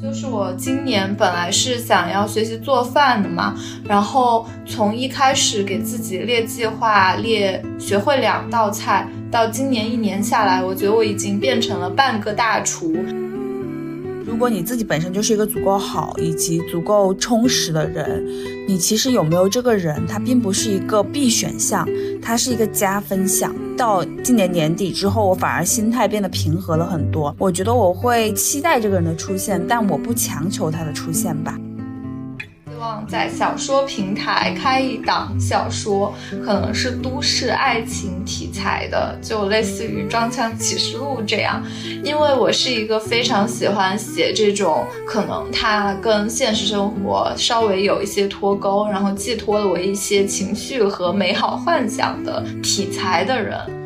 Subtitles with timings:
[0.00, 3.54] 就是我今年本来是想要学习做饭的嘛，
[3.84, 12.94] 然后从一开始给自己列计划，列学会两道菜，到今年一年下来，我觉得我已经变成了半个大厨。
[14.28, 18.22] 如果你自己本身就是一个足够好以及足够充实的人，
[18.68, 21.88] 你其实有没有这个人，他并不是一个必选项，
[22.20, 23.54] 它是一个加分项。
[23.74, 27.34] 到今年年底之后，我反而心态变得平和了很多。
[27.38, 31.58] 我觉得我会期待这个人的出现，但我不强求他的出现吧。
[32.88, 41.62] 希望在小说平台开一档小说，可能是都市爱情题材的，就类似于《装腔启示录》这样。
[42.02, 53.77] 因为我是一个非常喜欢写这种可能它跟现实生活稍微有一些脱钩，然后寄托了我一些情绪和美好幻想的题材的人。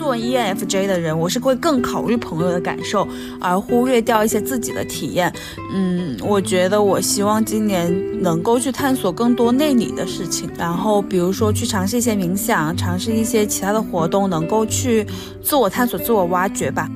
[0.00, 3.06] 作为 ENFJ 的人，我是会更考虑朋友的感受，
[3.38, 5.30] 而忽略掉一些自己的体验。
[5.74, 15.06] 嗯，我觉得我希望今年能够去探索更多内里的事情，然后比如说去尝试一些冥想，尝试一些其他的活动，能够去
[15.42, 16.88] 自我探索、自我挖掘吧。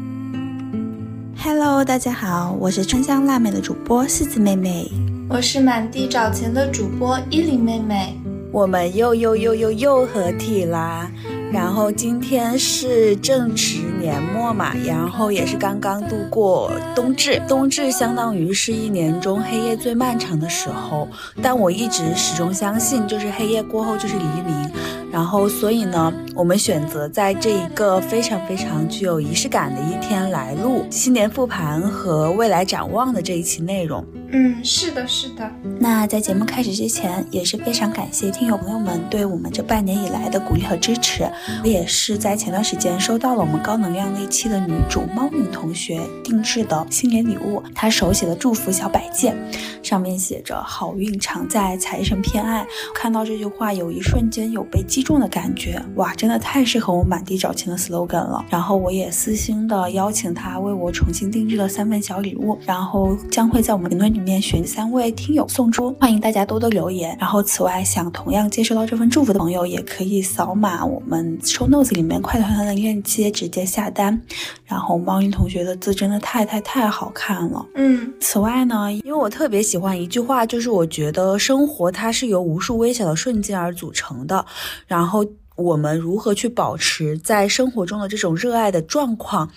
[1.36, 4.90] Hello，大家好，我是春香辣妹的主播柿子妹妹，
[5.28, 8.18] 我是满地找钱的主播依林妹妹，
[8.54, 11.10] 我们又又又又又合体啦！
[11.52, 21.08] 然后今天是正值年末嘛，然后也是刚刚度过冬至，冬至相当于是一年中黑夜最漫长的时候，
[21.42, 24.70] 但我一直始终相信，就是黑夜过后就是黎明。
[25.10, 34.04] 然后，所以呢，我们选择在这一个非常非常具有仪式感的一天来录新年复盘和未来展望的这一期内容。
[34.36, 35.48] 嗯，是的，是的。
[35.78, 41.22] 那在节目开始之前，也是非常感谢听友朋友们对我们这半年以来的鼓励和支持。
[41.62, 49.36] 我也是在前段时间收到了我们高能量那期的女主猫女同学定制的新年礼物，她手写的祝福小摆件，
[49.84, 52.66] 上面写着“好运常在，财神偏爱”。
[52.92, 58.44] 看到这句话，有一瞬间有被击中的感觉，哇，真的太适合我满地找钱的 slogan 了。
[58.50, 67.14] 然后我也私心的邀请她为我重新定制了三份小礼物，然后将会在我们评论里面选三位听友送出，欢迎大家多多留言。
[67.20, 74.18] 然后此外，想同样接收到这份祝福的朋友，也可以扫码我们 show notes 里面快团团的链接直接下单。
[74.64, 78.14] 然后猫云同学的字真的太太太好看了，嗯。
[78.18, 84.44] 此外呢，因为我特别喜欢一句话，就是我觉得生活它是由无数微小的瞬间而组成的，
[84.86, 85.24] 然后
[85.56, 89.50] 我们如何去保持在生活中的这种热爱的状况，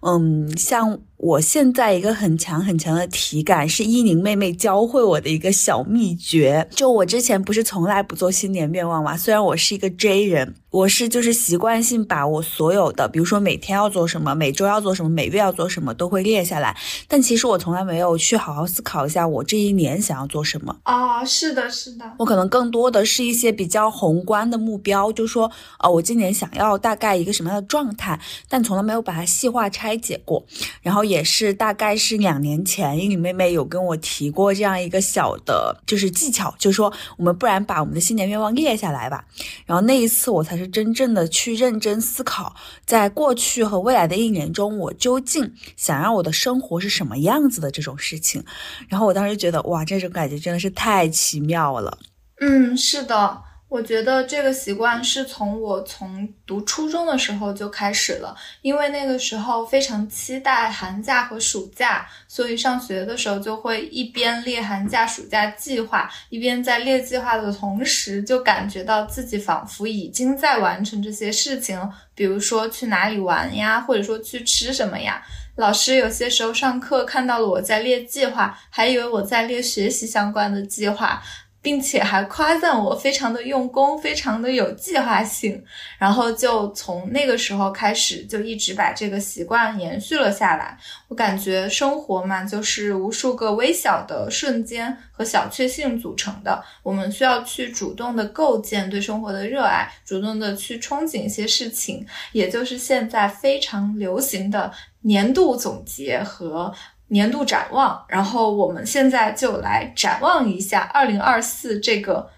[0.00, 1.00] 嗯，像。
[1.22, 6.66] 我现在一个很强很强的体感是伊宁妹妹教会我的一个小秘诀。
[6.74, 16.76] 就我之前不是从来不做新年愿望嘛，虽然我是一个 J 人，我是就是习惯性把我所有的，比如说每天要做什么，每周要做什么，每月要做什么都会列下来。
[17.06, 21.24] 但其实我从来没有去好好思考一下我这一年想要做什么啊。
[21.24, 28.18] 是的，是的，我可能更多的是一些比较宏观的目标，就说啊，我今年想要大概一个什么样的状态，
[28.48, 30.44] 但从来没有把它细化拆解过，
[30.82, 31.11] 然后。
[31.12, 39.24] 也是大概是两年前，英语妹妹有跟我提过这样一个小的，就是技巧，就是说我们不然把我们的新年愿望列下来吧。
[39.66, 42.56] 然后那一次我才是真正的去认真思考，
[42.86, 48.42] 在过去和未来的一年中，我究竟想让我的生活是什么样子的这种事情。
[48.88, 51.98] 然后我当时觉得，哇，这种感觉真的是太奇妙了。
[52.40, 53.42] 嗯，是的。
[53.72, 71.80] 我觉得这个习惯是从我从读初中的时候就开始了，因为那个时候非常期待寒假和暑假，所以上学的时候就会一边列寒假暑假计划，一边在列计划的同时，就感觉到自己仿佛已经在完成这些事情，
[72.14, 75.22] 比如说去哪里玩呀，或者说去吃什么呀。
[75.56, 81.22] 老师有些时候上课看到了我在列计划，还以为我在列学习相关的计划。
[81.62, 85.62] 并且还夸赞我非常的用功，非常的有计划性，
[85.96, 90.76] 然后就从那个时候开始，就一直把这个习惯延续了下来。
[91.06, 96.60] 我感觉生活嘛，就是无数个微小的瞬间和小确幸组成的。
[96.82, 104.72] 我们需要去主动的构建对生活的热爱，主动的去憧憬一些事情，也就是现在非常流行的
[105.02, 106.74] 年度总结和。
[107.12, 112.30] 年度展望，然后我们现在就来展望一下二零二四这个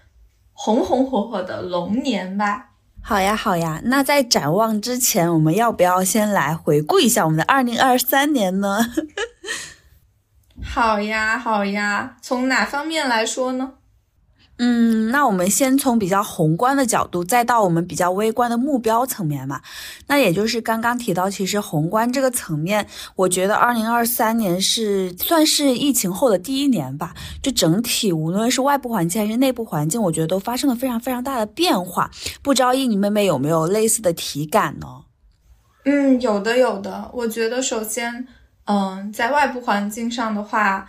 [0.51, 2.71] 红红火火的龙年吧。
[3.01, 3.81] 好呀，好呀。
[3.85, 8.79] 那在展望之前，我们要不要先来回顾一下我们的二零二三年呢？
[10.61, 12.17] 好呀，好呀。
[12.21, 13.73] 从哪方面来说呢？
[14.57, 19.61] 嗯，那我们先从比较宏观的角度，再到我们比较微观的目标层面嘛。
[20.07, 22.87] 那也就是刚刚提到，其实宏观这个层面，
[23.17, 27.13] 我觉得二零二三年是算是疫情后的第一年吧。
[27.43, 32.09] 就整体，无论是外部环境还是内部环境，我觉得都发生了非常非常大的变化。
[32.41, 34.87] 不知道印尼妹妹有没有类似的体感呢？
[35.83, 37.11] 嗯，有的，有的。
[37.13, 38.25] 我觉得首先，
[38.67, 40.87] 嗯，在外部环境上的话，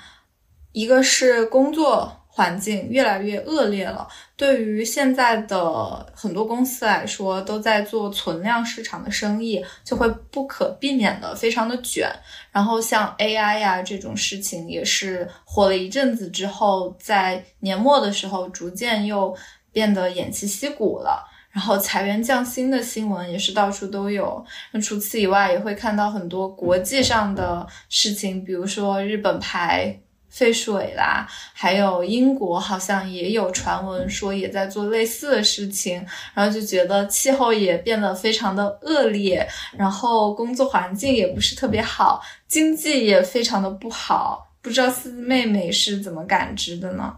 [0.70, 2.22] 一个是工作。
[2.36, 4.06] 环境越来越恶劣了。
[4.36, 12.12] 对于现在的很多公司来说，都在做存量市场的生意，就会不可避免的非常的卷。
[12.52, 19.34] 然后像 AI 呀这种事情，也是火了一阵子之后，在年末的时候逐渐又
[19.72, 21.26] 变得偃旗息鼓了。
[21.50, 24.44] 然后裁员降薪的新闻也是到处都有。
[24.72, 29.98] 那除此以外，也会看到很多国际上的事情，比如说日本牌
[30.36, 39.48] 废水啦，还有英国好像也有传闻说也在做类似的事情，然后就觉得气候也变得非常的恶劣，
[39.78, 47.16] 然后工作环境也不是特别好，经济也非常的不好，不知道四妹妹是怎么感知的呢？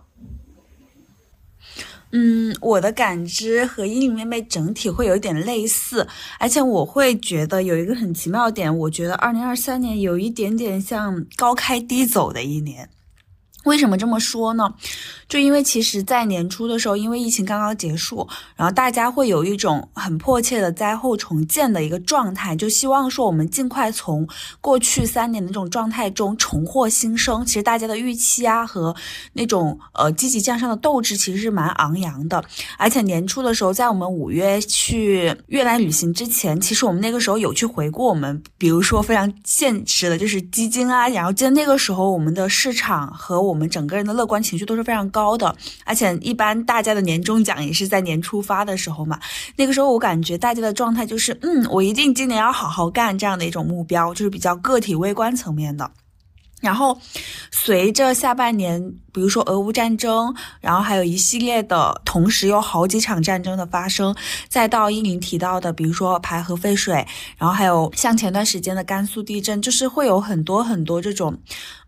[2.13, 6.07] 嗯，我的感知和英语妹妹整体会有一点类似，
[6.39, 12.89] 而且我会觉得有一个很奇妙点，我觉得二零二三年有一点点像高开低走的一年。
[13.69, 14.75] 为什么这么说呢？
[15.29, 18.27] 就因为其实，在年初的时候，因为疫情刚刚结束，
[18.57, 24.27] 然后大家会有一种很迫切的灾后重建的一个状态，就希望说我们尽快从
[24.61, 27.45] 过去三年的这种状态中重获新生。
[27.45, 28.97] 其实大家的预期啊和
[29.35, 32.43] 那种呃积极向上的斗志其实是蛮昂扬的。
[32.79, 45.09] 而且年初的时候，在我们五月去越南旅行之前，其实我们那个时候有去回顾我们，比如说非常现实的就是基金啊，然后记得那个时候我们的市场和我我们整个人的乐观情绪都是非常。
[45.11, 45.57] 高的，
[45.87, 49.19] 而且一般大家的年终奖也是在年初发的时候嘛。
[49.57, 55.91] 那个时候我感觉大家的状态就是，嗯，我一定今年要好好干这样的一种目标，就是比较个体微观层面的。
[56.61, 56.99] 然后，
[57.53, 64.15] 随着下半年，比如说俄乌战争，然后还有一系列的，同时有好几场战争的发生，
[64.49, 67.07] 再到依林提到的，比如说排核废水，
[67.37, 71.39] 然后还有像前段时间的甘肃地震，就是会有很多很多这种，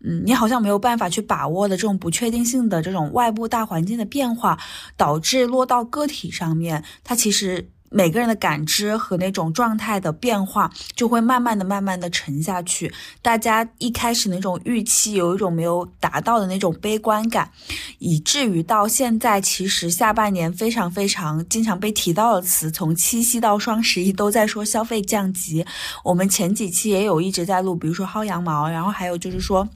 [0.04, 4.56] 嗯，你好像没有办法去把握的这种不确定性的这种外部大环境的变化，
[4.96, 7.70] 导致落到个体上面，它其实。
[7.92, 12.92] 每个人的感知和那种状态的变化，就会慢慢的、慢慢的沉下去。
[13.20, 17.50] 大家一开始那种预期有一种没有达到的那种悲观感，
[17.98, 25.66] 以至于到现在，其实下半年非常非常经常被提到的词，从七夕到双十一都在说消费降级。
[26.04, 29.68] 我们前几期也有一直在录，比如说薅羊毛，然后还有就是说。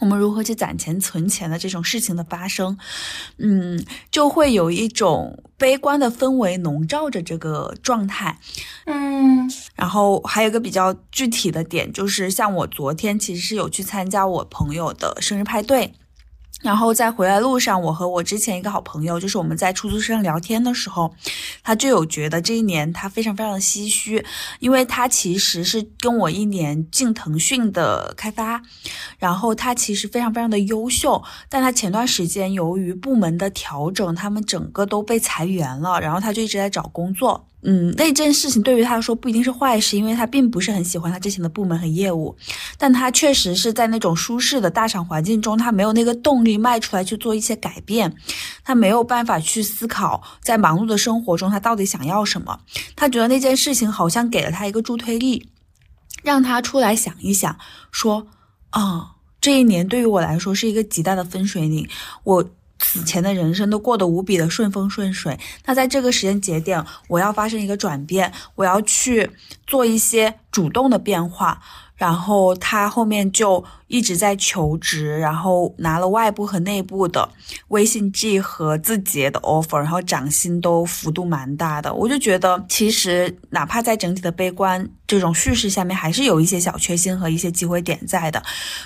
[0.00, 2.78] 我们如何去攒钱存钱的这种事情的发生，
[3.38, 8.38] 嗯，就会有一种悲观的氛围笼罩着这个状态，
[8.86, 15.94] 嗯，然后还有一个比较具体的点，就是像我昨天其实是有去参加我朋友的生日派对。
[16.60, 21.14] 然后在回来路上，我和我之前一个好朋友，就是我们在出租车上聊天的时候，
[21.62, 24.24] 他就有觉得这一年他非常非常的唏嘘，
[24.58, 28.60] 因为他其实是跟我一年进腾讯的开发，
[29.18, 37.46] 然后他其实非常非常的优秀，但他前段时间由于部门的调整，他们整个都被裁员了，然后他就一直在找工作。
[37.62, 42.36] 嗯，那件事情对于他来说不一定是坏事，因为他并不是很喜欢他之前的部门和业务，
[42.78, 48.14] 但他确实是在那种舒适的大厂环境中，他没有那个动力迈出来去做一些改变，
[48.62, 52.60] 他没有办法去思考在忙碌的生活中他到底想要什么。
[52.94, 55.48] 他觉得那件事情好像给了他一个助推力，
[56.22, 57.58] 让他出来想一想，
[57.90, 58.28] 说，
[58.70, 61.88] 啊，这一年对于我来说是一个极大的分水岭，
[62.22, 62.50] 我。
[62.78, 69.30] 此前的人生都过得无比的顺风顺水，那在这个时间节点，我要发生一个转变，我要去
[69.66, 71.60] 做一些主动的变化。
[71.98, 77.28] 然后他后面就一直在求职，然后拿了外部和内部的
[77.68, 81.92] 微信 G 和字节的 offer，然后涨薪都幅度蛮大的。
[81.92, 88.40] 我就觉得，其实哪怕在整体的悲观这种叙事下面，还是有一些小确幸和一些机会点在的，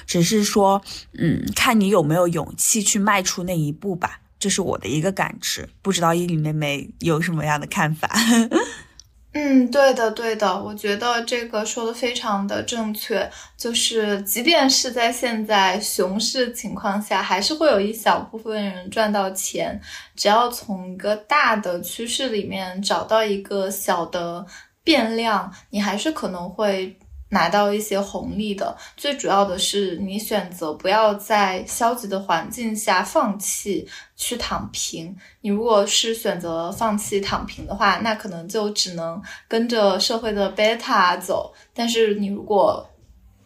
[0.07, 0.81] 只是说，
[1.19, 4.21] 嗯，看你有没有勇气去迈出那一步吧。
[4.39, 8.11] 这是我的一个感知，不知道伊琳妹妹有什么样的看法？
[9.35, 13.27] 嗯，对的，对的，我觉得这个说的非常的正确。
[13.57, 19.81] 就是即便是在现在熊市情况下，还是会有一小部分人赚到钱。
[20.15, 24.45] 只要从一个大的趋势里面找到一个小的
[24.85, 26.95] 变量，你还是可能会
[27.33, 28.77] 拿到一些红利的。
[28.95, 35.17] 最主要的是，你选择不要在消极的环境下放弃去躺平。
[35.41, 41.53] 你如果是选择放弃躺平的话，那可能就只能跟着社会的贝塔走。
[41.73, 42.87] 但是你如果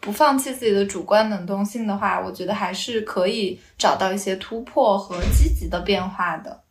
[0.00, 6.65] 不放弃自己的主观能动性的话，我觉得还是可以找到一些突破和积极的变化的。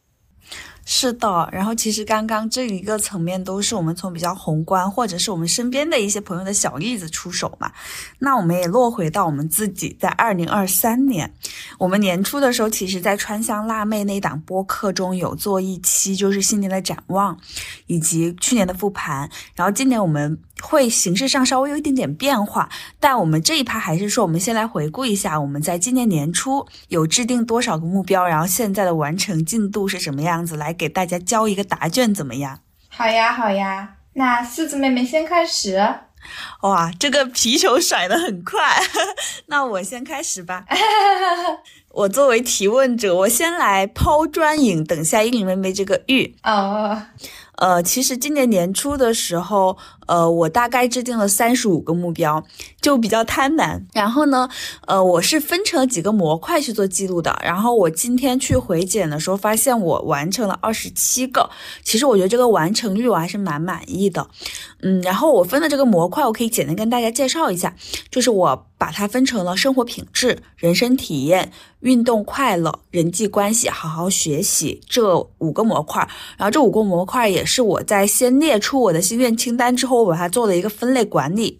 [0.88, 7.72] 是的，然后其实刚刚这一个层面都是我们从比较宏观，或者是我们身边的一些朋友的小例子出手嘛。
[8.20, 11.34] 那我们也落回到我们自己，在二零二三年，
[11.80, 17.36] 我们年初的时候，其实在川香辣妹那档播客中有做一期，就是新年的展望，
[17.88, 19.28] 以及去年的复盘。
[19.56, 22.70] 然后今年我们会形式上稍微有一点点变化，
[23.00, 30.76] 但我们这一趴还是说，我们先来回顾一下我们在今年年初有制定多少个目标，然后现在的完成进度是什么样子，来。
[30.76, 32.60] 给大家交一个答卷怎么样？
[32.90, 33.96] 好呀，好呀。
[34.14, 35.78] 那四子妹妹先开始。
[36.64, 38.60] 哇，这个皮球甩得很快。
[39.48, 40.66] 那我先开始吧。
[41.94, 46.36] 我作为提问者，我先来抛砖引，等下依林妹妹这个玉。
[46.44, 47.04] 哦。
[47.58, 52.44] 呃，其实今年年初的时候，呃，我大概制定了三十五个目标，
[52.82, 53.82] 就比较贪婪。
[53.94, 54.50] 然后呢，
[54.86, 57.40] 呃，我是分成了几个模块去做记录的。
[57.42, 61.50] 然后我今天去回检的时候，发现我完成了二十七个。
[61.84, 64.28] 其实我觉得这个完成率我还是蛮满意的。
[64.82, 67.74] 嗯，然后我分的这个模块，我可以简单跟大家介绍一下，
[68.12, 76.08] 就是我把它分成了生活品质、人生体验、运动快乐、人际关系、好好学习这五个模块。
[76.38, 77.44] 然后这五个模块也。
[77.46, 81.60] 是我在先列出我的心愿清单之后，我把它做了一个分类管理，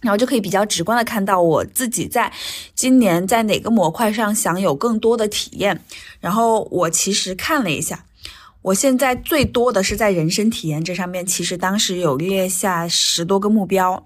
[0.00, 2.32] 然后就可以比较直观的看到我自己在
[2.74, 5.84] 今年在哪个模块上想有更多的体验。
[6.20, 8.04] 然后我其实看了一下，
[8.62, 14.04] 我现在最多的是在人生体验这上面，其实当时有列下十多个目标，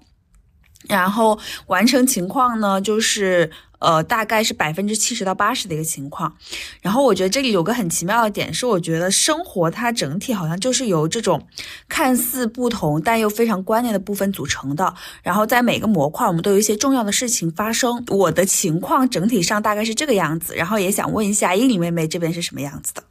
[0.87, 3.51] 然后完成情况呢就是。
[3.81, 6.33] 呃，大概是百分之七十到八十的一个情况。
[6.81, 11.45] 然后我觉得这里有个很奇妙的点是，我觉得生活它整体好像就是由这种
[11.89, 14.93] 看似不同但又非常关键的部分组成的。
[15.23, 18.03] 然后在每个模块，我们都有一些重要的事情发生。
[18.07, 20.55] 我的情况整体上大概是这个样子。
[20.55, 23.03] 然后也想问一下伊里妹妹这边是什么样子的？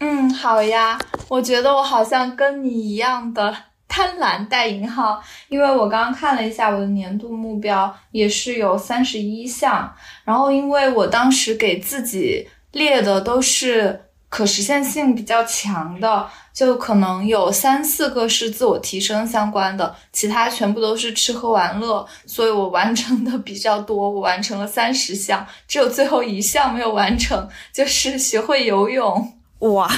[0.00, 3.56] 嗯，好呀，我觉得我好像跟你一样的。
[3.88, 9.94] 贪婪带引号，因为我刚刚看了一下我的年度目标，也是有三十一项。
[10.24, 22.04] 然后，因为我当时给自己列的都是可实现性比较强的，就可能有三四个是自我提升相关的，其他全部都是吃喝玩乐。
[22.26, 29.32] 所以我完成的比较多，我完成了三十项，只有最后一项没有完成，就是学会游泳。
[29.60, 29.88] 哇！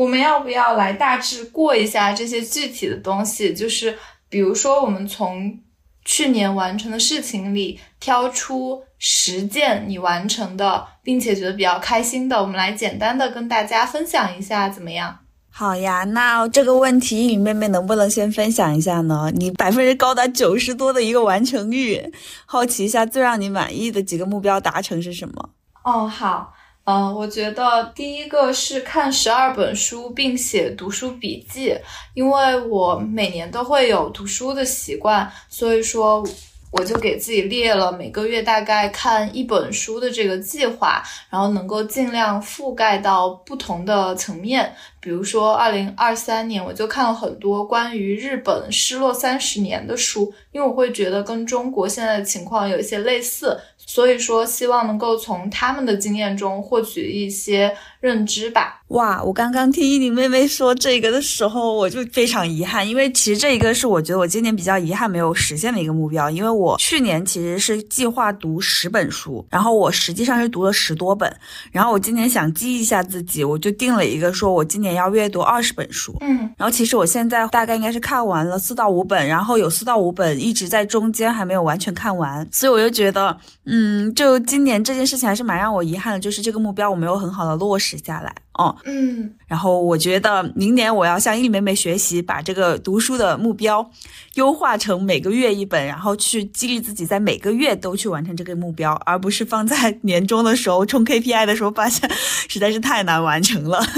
[0.00, 3.52] 我们要不要来大致过一下这些具体的东西？
[3.52, 3.98] 就是
[4.30, 5.60] 比如说，我们从
[6.06, 15.18] 去年完成的事情里挑出十件你完成的，并且觉得比较开心的，我们来简单的跟大家分享一下，怎么样？
[15.50, 19.30] 好呀，那这个问题，雨妹妹能不能先分享一下呢？
[19.34, 22.10] 你百分之高达九十多的一个完成率，
[22.46, 25.50] 好奇一下最让你满意的几个目标达成是什么？
[25.84, 26.54] 哦，好。
[26.90, 31.72] 嗯，我觉得第一个是看十二本书并写读书笔记，
[32.14, 36.26] 因为我每年都会有读书的习惯，所以说
[36.72, 44.74] 我就给自己列了每个月大概看一本书的这个计划，然后能够尽量覆盖到不同的层面。
[45.00, 53.58] 比如说二零二三年，我就看了很多关于日本失落三十年的书，因为我会觉得跟中国现在的情况有一些类似。
[53.86, 58.80] 所以说，希望能够从他们的经验中获取一些认知吧。
[58.88, 66.30] 哇，我刚刚听依琳妹妹说这个的时候，我就非常遗憾，因为其实这一个是我觉得我今年比较遗憾没有实现的一个目标。
[66.30, 71.34] 因为我去年其实是计划读十本书，然后我实际上是读了十多本，
[71.72, 76.16] 然后我今年想激一下自己，我就定了一个说，我今年要阅读二十本书。
[76.20, 88.34] 嗯，然后其实我现在大概应该是看完了四到五本，然后有四到五本一直在中间还没有完全看完，所以我就觉得，嗯，就今年这件事情还是蛮让我遗憾的，就是这个目标我没有很好的落实下来。
[88.54, 93.88] 哦，嗯，然后我觉得明年我要向易美美学习，把这个读书的目标
[94.34, 102.10] 优化成每个月一本，然后去激励自己在每个月都去完成这个目标，而不是放在年终的时候冲 KPI 的时候发现
[102.48, 103.80] 实在是太难完成了。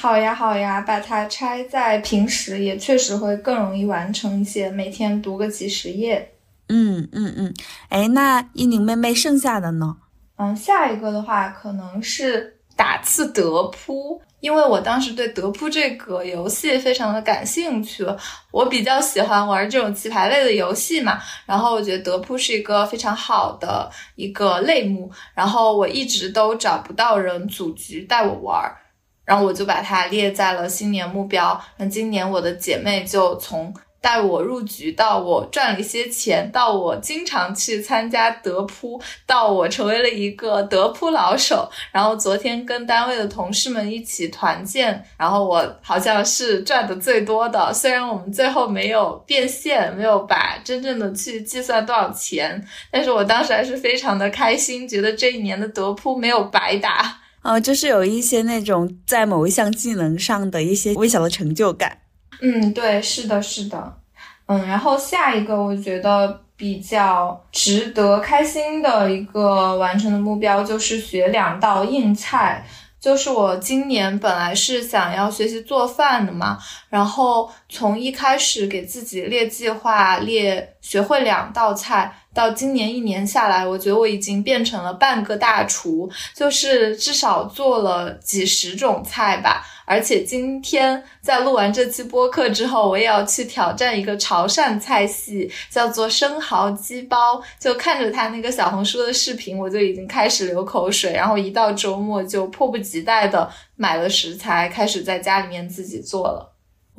[0.00, 6.32] 好呀，好呀，把它拆在平时也确实会更容易完成一些，每天读个几十页。
[6.68, 7.54] 嗯嗯嗯，
[7.90, 9.98] 哎，那依宁妹妹剩下的呢？
[10.36, 12.56] 嗯，下一个的话可能是。
[12.76, 14.22] 打次德扑。
[14.40, 18.02] 因为我当时对德扑这个游戏非常的感兴趣，
[18.50, 28.74] 我比较喜欢玩这种棋牌类的游戏嘛，然后我觉得德扑是一个非常好的一个类目，然后我一直都找不到人组局带我玩，
[29.30, 33.72] 然后我就把它列在了新年目标，那今年我的姐妹就从。
[34.02, 41.70] 带我入局，到我赚了一些钱，到我经常去参加德扑，到我成为了一个德扑老手。
[41.92, 47.70] 然后昨天跟单位的同事们一起团建，然后我好像是赚的最多的。
[47.74, 57.19] 虽然我们最后没有变现，没有把真正的去计算多少钱，但是我当时还是非常的开心，觉得这一年的德扑没有白打。
[57.42, 61.98] 哦，就是有一些那种在某一项技能上的一些微小的成就感。
[62.42, 63.96] 嗯，对，是的，是的，
[64.46, 72.66] 嗯，然后下一个我觉得比较值得开心的一个完成的目标就是学两道硬菜，
[73.00, 76.58] 就是我今年本来是想要学习做饭的嘛，
[76.90, 82.14] 然后从一开始给自己列计划，列学会两道菜。
[82.32, 89.66] 到今年一年下来，我觉得我已经变成了半个大厨，就是至少做了几十种菜吧。
[89.90, 97.42] 而且今天在录完这期播客之后，我也要去挑战一个潮汕菜系，叫做生蚝鸡煲。
[97.58, 101.12] 就看着他那个小红书的视频，我就已经开始流口水。
[101.12, 106.49] 然后一到周末，就迫不及待的买了食材，开始在家里面自己做了。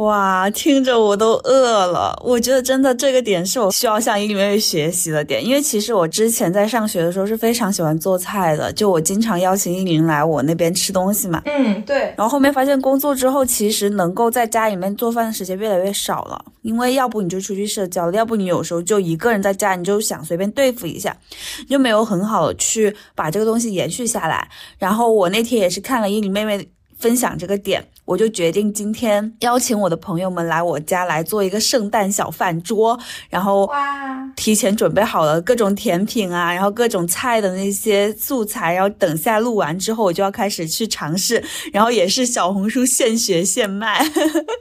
[0.01, 2.20] 哇，听着我都饿了。
[2.25, 11.39] 我觉得真的这个点是我需要向伊林妹妹学习的点，因为其实我之前在上学的时候是非常喜欢做菜的，就我经常邀请伊林来我那边吃东西嘛。
[11.46, 12.13] 嗯，对。
[12.17, 21.15] 然后后面发现工作之后，其实能够在家里面做饭的时间越来越少了，因为要不你就出去社交，要不你有时候就一个人在家，你就想随便对付一下，
[21.60, 24.50] 你就没有很好的去把这个东西延续下来。
[24.79, 26.67] 然后我那天也是看了伊林妹妹。
[27.01, 41.43] 分享这个点，我就决定今天邀请我的朋友们来我家来做一个圣诞小饭桌，然后哇，提前准备好了各种甜品啊，然后各种菜的那些素材，然后等下录完之后，我就要开始去尝试，
[41.74, 44.05] 然后也是小红书现学现卖。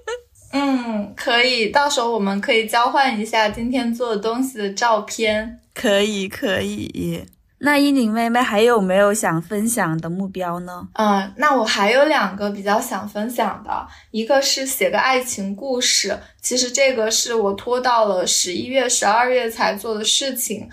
[0.53, 7.23] 嗯，可以，到时候我们可以交换一下今天做的东西的照片，可以，可以。
[7.63, 10.89] 那依宁妹妹还有没有想分享的目标呢？
[10.95, 20.67] 嗯，那我还有两个比较想分享的，一个是写个爱情故事，其实这个是我拖到了十一月、十二月才做的事情，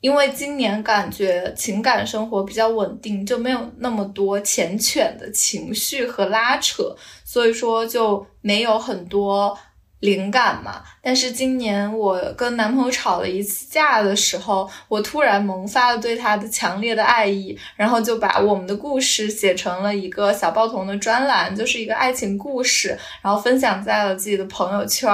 [0.00, 9.56] 因为今年感觉情感生活比较稳定，就没有那么多缱绻的情绪和拉扯，所以说就没有很多。
[10.02, 25.08] 灵感嘛，但是今年我跟男朋友吵了一次架的时候，我突然萌发了对他的强烈的爱意，然后就把我们的故事写成了一个小报童的专栏，就是一个爱情故事，然后分享在了自己的朋友圈。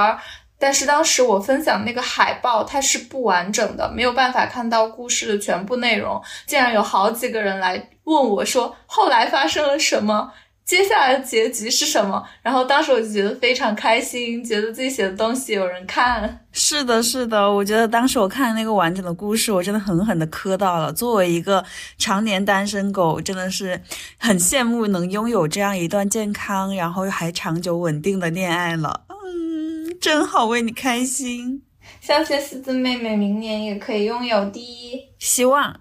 [0.58, 6.20] 但是当时我分享那个海报，它是不完整的，没有办法看到故事的全部内容。
[6.46, 10.32] 竟然有好几个人来问我说，后来发生了什么？
[10.68, 12.22] 接下来的结局是什么？
[12.42, 16.44] 然后当时我就觉得非常开心，觉得自己写的东西有人看。
[16.52, 20.92] 是的，是的，我觉得当时我看那个完整的故事，我真的狠狠的磕到了。
[20.92, 21.64] 作为一个
[21.96, 23.80] 常年单身狗，真的是
[24.18, 29.06] 很羡慕能拥有这样一段健康，然后还长久稳定的恋爱了。
[29.08, 31.62] 嗯，真好，为你开心。
[32.02, 35.74] 相信四字妹妹明年也可以拥有第一，希望。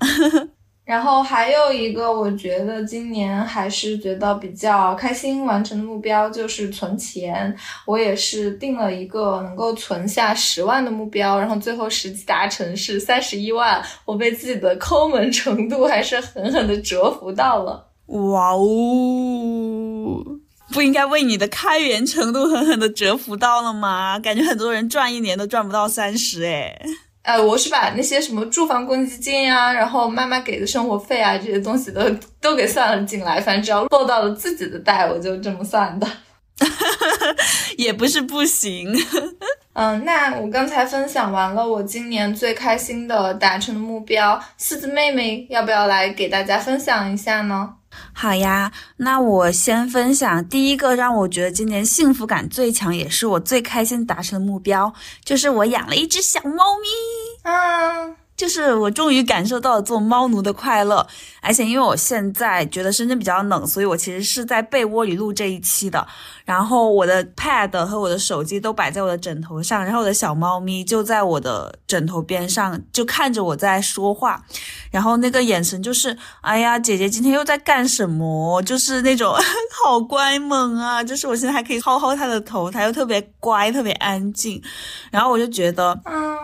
[0.88, 7.54] 然后还有一个，我觉得今年还是觉得比较开心完成的目标就是存钱。
[7.86, 13.84] 我也是定了一个能够存下十万的目标，然后最后实际达成是三十一万。
[14.06, 17.90] 我被自己的抠门程度还是狠狠的折服到了。
[18.06, 20.24] 哇哦，
[20.72, 24.18] 不应该为你的开源程度狠狠的折服到了吗？
[24.20, 26.80] 感觉很多人赚一年都赚不到三十哎。
[27.28, 32.10] 呃，我是把那些什么住房公积金呀，然后妈妈给的生活费啊这些东西都
[32.40, 36.08] 都给算了进来，反正只要落到了自己的袋，我就这么算的，
[37.76, 38.96] 也不是不行。
[39.74, 47.74] 嗯，那我刚才分享完了我今年最开心的达成的目标，四字妹妹要不要来给大家分享一下呢？
[48.14, 57.50] 好呀，那我先分享第一个让我觉得今年幸福感最强，也是我最开心达成的目标，就是我养了一只小猫咪。
[57.50, 61.06] 啊，就是我终于感受到了做猫奴的快乐，
[61.42, 66.08] 而且因为我现在觉得深圳比较冷，所以我其实是在被窝里录这一期的。
[66.46, 74.42] 然后我的 pad 和我的手机都摆在我的枕头上，然后我的小猫咪就在我的枕头边上，就看着我在说话，
[74.92, 78.62] 然后那个眼神就是，哎呀，姐姐今天又在干什么？
[78.62, 79.34] 就是那种
[79.84, 81.04] 好乖萌啊！
[81.04, 84.62] 就是我现在还可以薅薅它的头，它又特别乖，特别安静。
[85.12, 86.38] 然后我就觉得，嗯，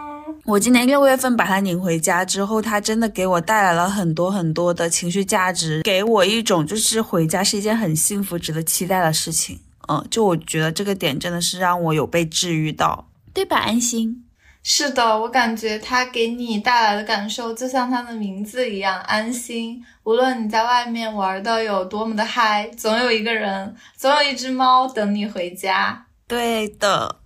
[0.46, 9.60] 我今年六月份把它领回家之后，它真的给我带来了很多很多的情绪价值，给我一种就是回家是一件很幸福、值得期待的事情。
[9.88, 13.58] 嗯，就我觉得这个点真的是让我有被治愈到，对吧？
[13.58, 14.24] 安心，
[14.64, 19.84] 是的，我感觉它给你带来的感受就像它的名字一样，安心。
[20.04, 26.06] 无论你在外面玩的有多么的嗨，总有一个人，总有一只猫等你回家。
[26.28, 27.18] 对的，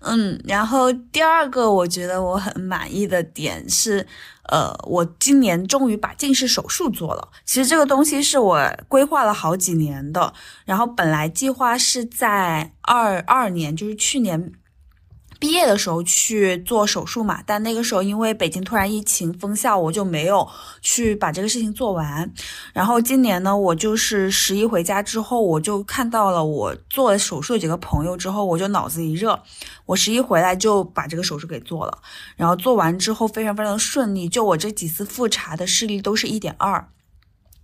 [0.00, 0.40] 嗯。
[0.44, 4.06] 然后第二个，我觉得我很满意的点是。
[4.50, 7.28] 呃，我今年终于把近视手术做了。
[7.44, 8.58] 其实这个东西是我
[8.88, 10.32] 规划了好几年的，
[10.64, 14.50] 然后本来计划是在二二年，就是去年。
[15.38, 20.46] 毕业的时候去做手术嘛，但那个时候因为北京突然疫情封校，我就没有
[20.82, 22.30] 去把这个事情做完。
[22.72, 29.40] 然后今年呢，我就是十一回家之后，我就看到了我做手术的几个朋友之后，我就脑子一热，
[29.86, 31.98] 我十一回来就把这个手术给做了。
[32.36, 36.88] 然后做完之后非常非常的顺利，就我这几次复查的视力都是一点二。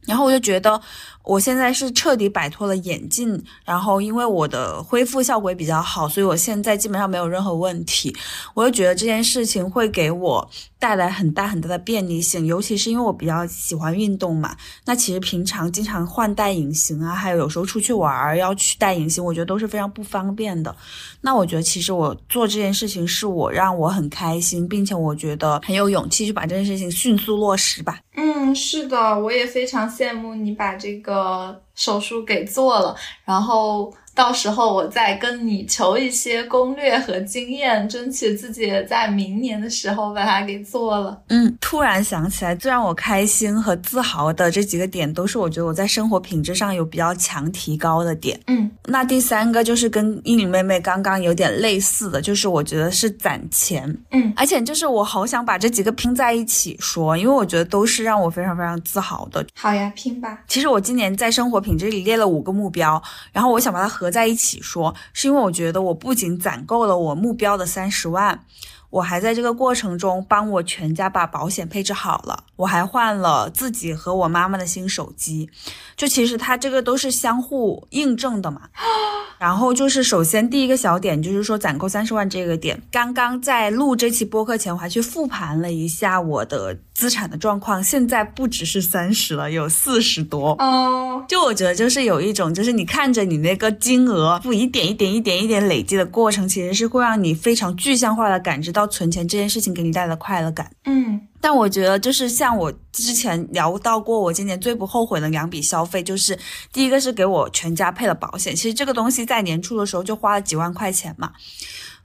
[0.07, 0.81] 然后我就觉得。
[1.25, 8.14] 我现在是彻底摆脱了眼镜，然后因为我的恢复效果也比较好，所以我现在基本上没有任何问题。
[8.53, 14.55] 我就觉得这件事情会给我带来很大很大的便利性，尤其是因为我比较喜欢运动嘛。
[14.85, 20.77] 那其实平常经常换戴隐形啊，还有有时候出去玩儿要去戴隐形，我觉得都是非常不方便的。
[21.23, 27.99] 那我觉得其实我做这件事情是我让我很开心，并且我觉得很有勇气去把这件事情迅速落实吧。
[28.14, 31.61] 嗯，是的，我也非常羡慕你把这个。
[31.74, 33.92] 手术给做了，然后。
[34.14, 41.20] 到时候我再跟你求一些攻略和经验，争取自己在明年的时候把它给做了。
[41.31, 48.38] 嗯，突然想起来，最让我开心和自豪的这几个点，都是我觉得我在生活品质上有比较强提高的点。
[48.46, 53.85] 嗯，那第三个就是跟依琳妹妹刚刚有点类似的，就是我觉得是攒钱。
[54.12, 59.44] 嗯，而且就是我好想把这几个拼在一起说，因为我觉得都是让我非常非常自豪的。
[59.57, 60.38] 好呀，拼吧。
[60.46, 64.04] 其实我今年在生活品质里列了五个目标，然后我想把它合。
[64.05, 68.45] 合在一起说，是因为我觉得我不仅攒够了我目标的三十万。
[68.90, 75.51] 我还在这个过程中帮我全家把保险配置好了，我还换了自己和我妈妈的新手机，
[75.97, 78.69] 就其实它这个都是相互印证的嘛。
[79.40, 90.53] 然后就是首先第一个小点就是说攒够三十万这个点，刚刚在录这期播客前我还去复盘了一下我的资产的状况，现在不只是三十了，有四十多。
[90.61, 98.85] 哦，就我觉得就是有一种就是你看着你那个金额不一点一点一点一点累积的过程，其实是会让你非常具象化的感知到。
[98.95, 106.39] 存钱这件事情给你带来的快乐感，嗯，但我觉得就是像我之前聊到过，我今年最不后悔的两笔消费，就是
[106.73, 111.33] 第一个是给我全家配了保险，其实这个东西在年初的时候就花了几万块钱嘛，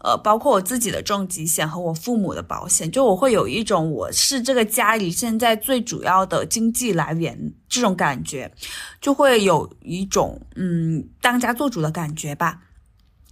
[0.01, 8.49] 呃，包括我自己的重疾险和我父母的保险，就我会有一种我是这个家里现在最主要的经济来源这种感觉，
[9.01, 12.61] 就会有一种嗯当家做主的感觉吧。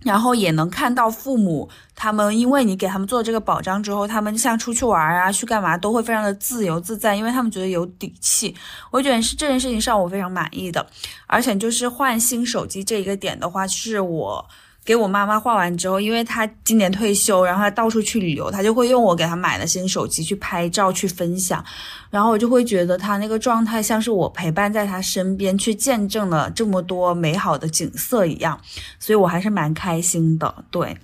[0.03, 8.53] 然后也能看到父母他们，因为你给他们做这个保障之后，他们像出去玩啊、去干嘛都会非常的自由自在，因为他们觉得有底气。
[8.91, 10.85] 我觉得是这件事情上我非常满意的，
[11.25, 14.47] 而且就是换新手机这一个点的话，是我。
[14.87, 21.61] 给我妈妈画完之后，因为她今年退休，然后她到处去旅游，她就会用我给她买的新手机去拍照去分享，
[22.09, 28.57] 然后我就会觉得她那个状态像是我陪伴在她身边，去见证了这么多美好的景色一样，
[28.97, 30.63] 所以我还是蛮开心的。
[30.71, 30.97] 对，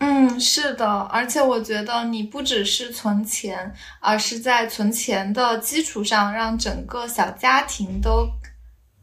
[0.00, 8.28] 嗯，是的，而且我觉得你不只是存钱，而是在存钱的基础上，让整个小家庭都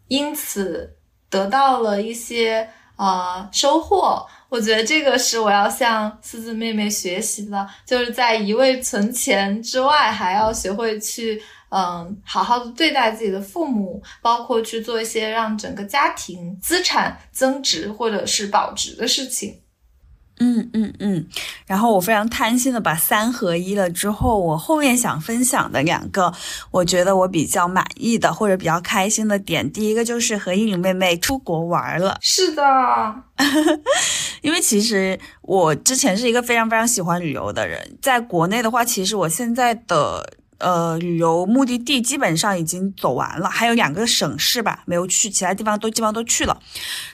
[0.10, 0.96] 因此
[1.28, 2.70] 得到了一些。
[3.00, 19.62] 啊，收获，我觉得这个是我要向四字妹妹学习的，就是在一味存钱之外，还要学会去，嗯，好好的对待自己的父母，包括去做一些让整个家庭资产增值或者是保值的事情。
[20.40, 21.28] 嗯嗯嗯，
[21.68, 26.34] 然后我非常贪心的把三合一了之后，我后面想分享的两个，
[26.72, 32.18] 我觉得我比较满意的或者比较开心的点，第一个就是和依琳妹妹出国玩了。
[32.22, 32.64] 是的，
[34.42, 40.26] 因为其实我之前是一个非常非常喜欢旅游的人，在国内的话，其实我现在的
[40.60, 46.60] 呃旅游目的地基本上已经走完了，还有两个省市吧没有去，其他地方都基本上都去了。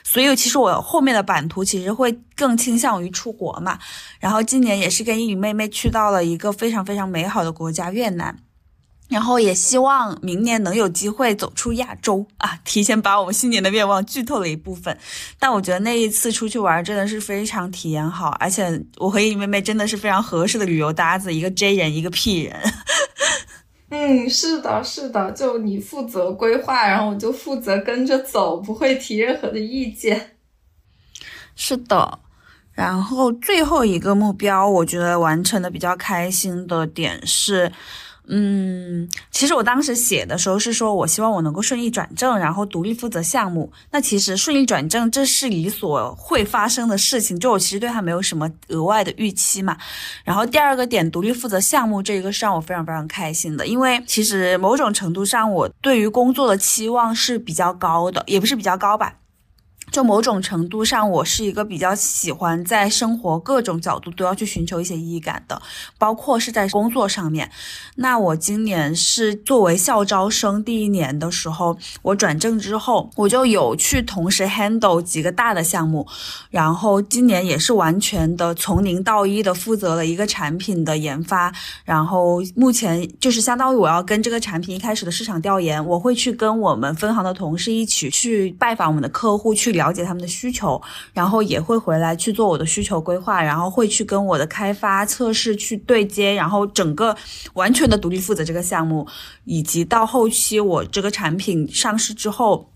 [0.04, 3.78] 所以其实我后面的版图其实会更倾向于出国嘛。
[4.20, 8.36] 然后今年也是跟英语妹妹去到了一个非常非常美好的国家越南。
[9.08, 12.58] 然后也希望明年能有机会走出亚洲啊！
[12.64, 14.98] 提前把我们新年的愿望剧透了一部分，
[15.38, 22.60] 但我觉得那一次出去玩真的是非常体验好，而且我和依妹妹真的是非常合适的旅游搭子，一个 J 人，一个 P 人。
[23.88, 30.36] 嗯，是的，是的，就你负责规划，然后我就负责跟着走，不会提任何的意见。
[31.54, 32.18] 是的，
[32.72, 37.72] 然后最后一个目标，我觉得完成的比较开心的点是。
[38.28, 43.72] 嗯，其实我当时写的时候是说，我希望我能够顺利转正，然后独立负责项目。
[43.90, 49.76] 那其实顺利转正这是理所会发生的事情，就我其实对他没有什么额外的预期嘛。
[50.24, 59.14] 然后第二个点，独立负责项目这一个是让我非常非常开心的，因为其实某种程度上我对于工作的期望是比较高的，也不是比较高吧。
[59.96, 65.58] 就某种程度上，我是一个比较喜欢在生活各种角度都要去寻求一些意义感的，
[65.96, 67.50] 包括是在工作上面。
[67.94, 76.06] 那我今年是作为校招生第一年的时候，我转正之后，我就有去同时 handle 几个大的项目，
[76.50, 81.50] 然后今年也是完全的从零到一的负责了一个产品的研发，
[81.86, 89.85] 然后目前就是相当于我要跟这个产品一开始的市场调研，我会去跟我们分行的同事一起去拜访我们的客户去聊。
[89.86, 97.16] 了解他们的需求，然后也会回来去做我的需求规划，然后会去跟我的开发测试去对接，然后整个
[97.54, 99.06] 完全的独立负责这个项目，
[99.44, 102.72] 以及到后期我这个产品上市之后。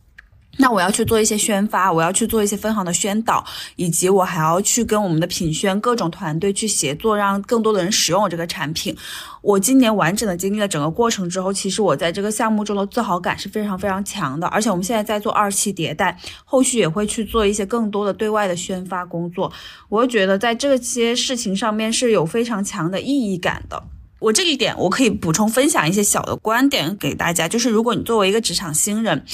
[0.61, 3.43] 那我要去做一些宣发，我要去做一些分行的宣导，
[3.77, 8.95] 以及我还要去跟我们的品宣各种团队去协作，让更多的人使用我这个产品。
[9.41, 14.47] 我今年完整的经历了整个过程之后，其实我在这个项目中的自豪感是非常非常强的。
[14.49, 19.51] 而且我们现在在做二期迭代，后续也会去做一些更多的对外的宣发工作。
[19.89, 23.83] 我觉得在这些事情上面是有非常强的意义感的。
[24.19, 29.25] 我这一点我可以补充分享一些小的观点给大家，就是如果你作为一个职场新人。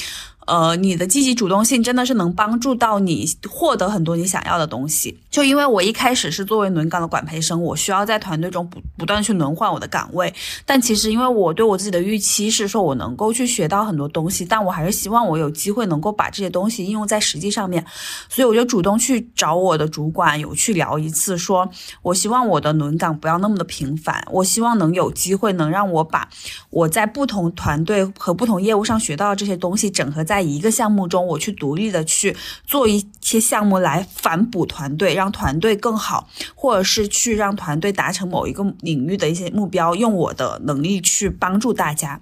[0.47, 5.19] 呃，你的积极主动性真的是能帮助到你获得很多你想要的东西。
[5.29, 10.33] 就因为我一开始是作为轮岗的管培生，我需要在团队中不不断去轮换我的岗位。
[10.65, 17.85] 但其实因为我对我自己的预期是说我能够去学到很多东西，但我还是希望我有机会能够把这些东西应用在实际上面。
[18.29, 21.69] 所以我就主动去找我的主管，有去聊一次，说
[22.01, 26.29] 我希望我的轮岗不要那么的频繁，我希望能有机会能让我把
[26.69, 30.36] 我在不同团队和不同业务上学到的这些东西整合在。
[30.37, 42.21] 在一个项目中，我去独立的去做一些项目来反哺团队，让团队更好，或者是去让团队达成某一个领域的一些目标，用我的能力去帮助大家。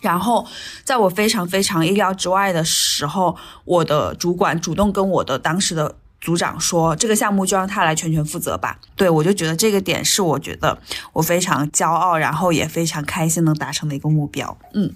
[0.00, 0.44] 然后，
[0.82, 8.80] 在我非常非常意料之外的时候，我的主管主动跟我的当时的组长说，这个项目就让他来全权负责吧。
[8.96, 10.76] 对我就觉得这个点是我觉得
[11.12, 14.58] 我非常骄傲，然后也非常开心能达成的一个目标。
[14.74, 14.92] 嗯。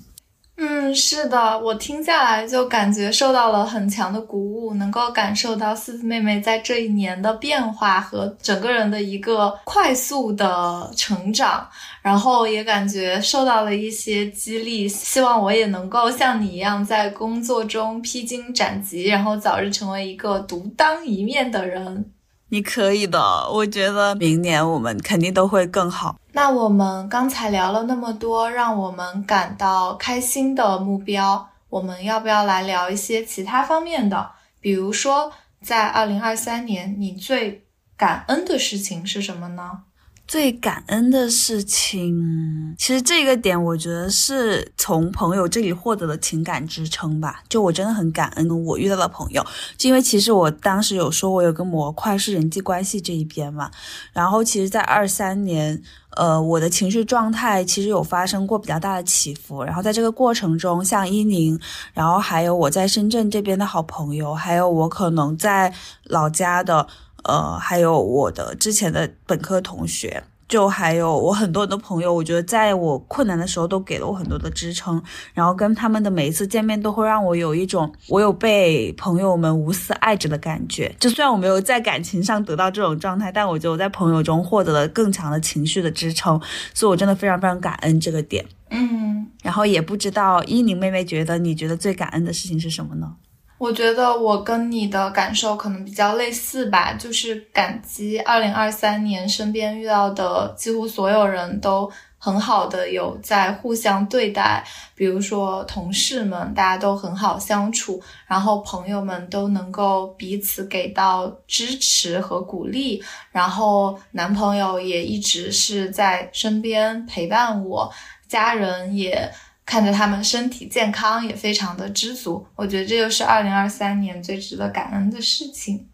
[0.63, 11.67] 嗯，是的，我听下来就感觉受到了很强的鼓舞，能够感受到四四妹妹在这一年的变化和整个人的一个快速的成长，
[12.03, 22.13] 然后也感觉受到了一些激励，希望我也能够像你一样在工作中披荆斩棘，然后早日成为一个独当一面的人。
[22.53, 23.19] 你可以的，
[23.51, 26.17] 我觉得明年我们肯定都会更好。
[26.33, 34.33] 那我们刚才聊了那么多让我们感到开心的目标，我们要不要来聊一些其他方面的？
[34.61, 35.33] 比如说，
[35.63, 37.65] 在二零二三年，你最
[37.97, 39.83] 感恩的事情是什么呢？
[40.31, 47.43] 最感恩的事情，其实这个点我觉得是从朋友这里获得的情感支撑吧。
[47.49, 49.45] 就我真的很感恩我遇到的朋友，
[49.77, 53.73] 就因为其实我当时有说我有个模块是人际关系这一边嘛。
[54.13, 59.65] 然后其实，在二三年，呃，我的情绪状态其实有发生过比较大的起伏。
[59.65, 61.59] 然后在这个过程中，像伊宁，
[61.93, 66.87] 然后还有我在深圳这边的好朋友，还有我可能在老家的。
[67.25, 75.01] 呃，还有我的之前的本科同学，就还有我很多的朋友，我觉得在我困难的时候都给了我很多的支撑，
[75.33, 80.93] 然后跟他们的每一次见面都会让我有一种我有被朋友们无私爱着的感觉。
[80.99, 86.41] 就虽然我没有在感情上得到这种状态，但我觉得我在朋友中获得了更强的情绪的支撑，
[86.75, 88.45] 所以我真的非常非常感恩这个点。
[88.71, 93.15] 嗯，然后也不知道伊宁妹妹觉得你觉得最感恩的事情是什么呢？
[93.61, 101.93] 我觉得我跟你的感受可能比较类似吧，就是感激二零二三年身边遇到的几乎所有人都。
[102.23, 104.63] 很好的有在互相对待，
[104.95, 117.91] 比如说同事们，大家都很好相处，然后朋友们都能够彼此给到支持和鼓励，然后男朋友也一直是在身边陪伴我，
[118.29, 119.33] 家人也
[119.71, 122.45] 看着他们身体健康，也非常的知足。
[122.57, 125.87] 我觉得这就是二零二三年最值得感恩的事情。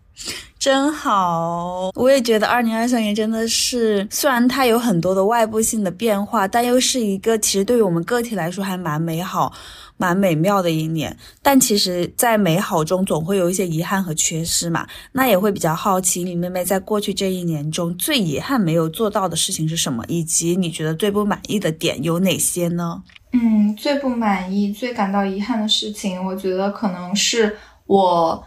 [0.59, 9.53] 真好，我也觉得二零二三年真的是，虽然它有很多的外部性的变化，但又是一个其实对于我们个体来说还蛮美好、
[9.99, 11.15] 蛮美妙的一年。
[11.43, 14.87] 但其实，在美好中总会有一些遗憾和缺失嘛。
[15.13, 23.03] 那也会比较好奇，你妹妹在过去这一年中最遗憾没有做到的事情是什么，以及你觉得最不满意的点有哪些呢？
[23.37, 28.45] 嗯，最不满意、最感到遗憾的事情，我觉得可能是我。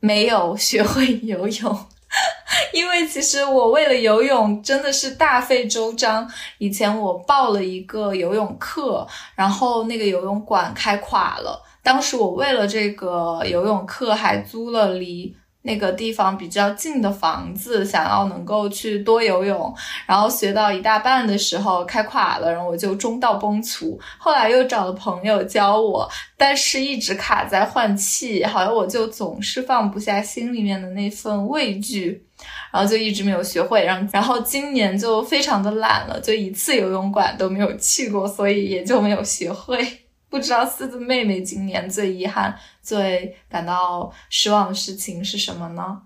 [0.00, 1.78] 没有学会游泳，
[2.74, 6.30] 因为其实我为了游泳真的是大费周章。
[6.58, 15.34] 以前我报了一个游泳课，然后那个游泳馆开垮了，当时我为了这个游泳课还租了离。
[15.66, 19.74] 那个地方比较近的房子，想要能够去多游泳，
[20.06, 23.98] 然后学到一大半的时候开垮了，然后我就中道崩殂。
[24.18, 32.22] 后来又找了朋友教我，但是一直卡在换气，好像我就总是放不下心里面的那份畏惧，
[32.70, 33.82] 然后就一直没有学会。
[33.82, 40.03] 然后，然后今年就非常的懒了，就一次游泳馆都没有去过，所以也就没有学会。
[40.34, 46.00] 不知道四字妹妹今年最遗憾、最感到失望的事情是什么呢？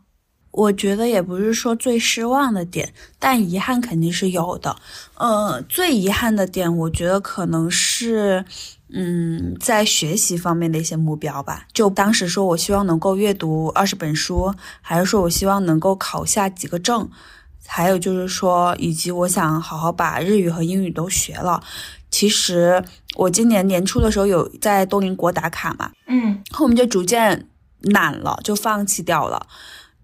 [0.50, 4.76] 我觉得也不是说最失望的点，但遗憾肯定是有的。
[5.14, 8.44] 呃，最遗憾的点，我觉得可能是，
[8.90, 11.64] 嗯，在学习方面的一些目标吧。
[11.72, 17.08] 就当时说我希望能够阅读二十本书，还是说我希望能够考下几个证，
[17.66, 21.62] 还有就是说，以及我想好好把日语和英语都学了。
[22.11, 22.83] 其实
[23.16, 27.49] 我今年年初的时候有在多邻国打卡嘛，嗯，后面就逐渐
[27.81, 29.47] 懒了，就放弃掉了。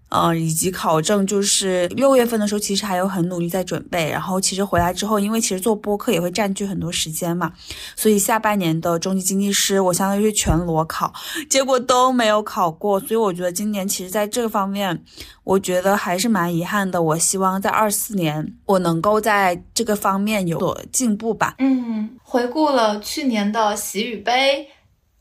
[0.09, 4.09] 呃，以及考证，就是六月份的时候，其实还有很努力在准备。
[4.09, 7.51] 然后其实回来之后，因为其实做播客也会占据很多时间嘛，
[7.95, 11.11] 所以下半年的中级经济师，我相当于是全裸考，
[11.49, 12.99] 结果都没有考过。
[12.99, 15.03] 所以我觉得今年其实在这个方面，
[15.43, 17.01] 我觉得还是蛮遗憾的。
[17.01, 21.55] 我希望在二四年，我能够在这个方面有所进步吧。
[21.57, 24.67] 嗯，回顾了去年的喜与悲，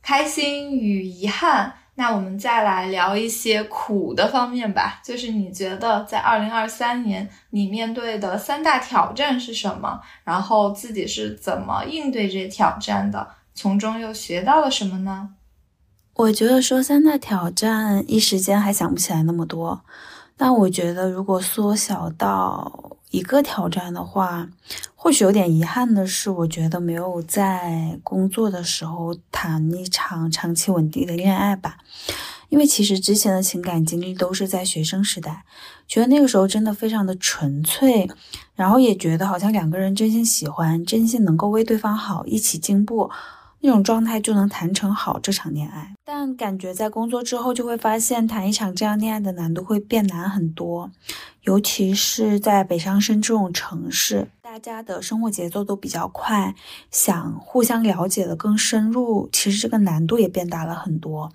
[0.03, 1.75] 开心与遗憾。
[1.97, 10.01] 那我们再来聊一些苦的方面吧，就是你觉得在二零二三年你面对的三大挑战是什么？
[10.25, 13.29] 然后自己是怎么应对这些挑战的？
[13.55, 15.31] 从中又学到了什么呢？
[16.15, 19.85] 我觉得说三大挑战，一时间还想不起来那么多。
[20.37, 24.49] 但我觉得如果缩小到一个挑战的话，
[24.97, 31.79] 或许有点遗憾的是，我觉得没有在工作的时候谈一场长期稳定的恋爱吧。
[32.49, 35.45] 因为其实之前的情感经历都是在学生时代，
[35.87, 38.11] 觉得那个时候真的非常的纯粹，
[38.57, 43.09] 然后也觉得好像两个人真心喜欢，真心能够为对方好，一起进步。
[43.67, 50.91] 那种状态就能谈成好这场恋爱，但感觉在工作之后就会发现谈一场这样恋爱的难度会变难很多，
[51.45, 56.55] 尤其是在北上深这种城市，大家的生活节奏都比较快，
[56.91, 61.33] 想互相了解的更深入，其实这个难度也变大了很多。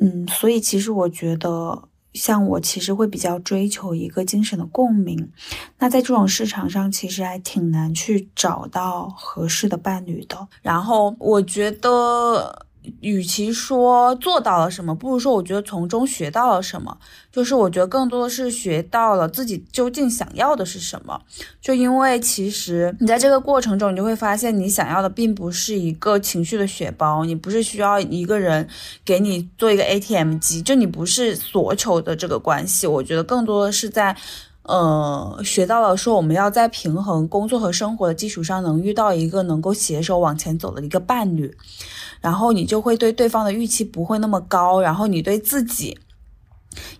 [0.00, 1.82] 嗯，所以其实我觉得。
[2.16, 5.30] 像我其实会比较追求一个精神的共鸣，
[5.78, 10.48] 那在这种市场上其实还挺难去找到合适的伴侣的。
[10.62, 12.66] 然后我觉得。
[13.00, 16.98] 与其说做到了什么，不如说我觉得从中学到了什么。
[17.30, 21.20] 就是我觉得更多的是学到了自己究竟想要的是什么。
[21.60, 28.66] 就因为其实你在这个过程中，你就会发现你想要的并不是一个情绪的血包，你不是需要一个人
[29.04, 32.86] 给你做一个 ATM 机，就你不是所求的这个关系。
[32.86, 34.16] 我觉得更多的是在。
[34.68, 41.56] 呃，学到了说我们要在平衡工作和生活的基础上，能遇到一个能够携手往前走的一个伴侣，
[42.20, 45.96] 然后你就会对对方的预期不会那么高，然后你对自己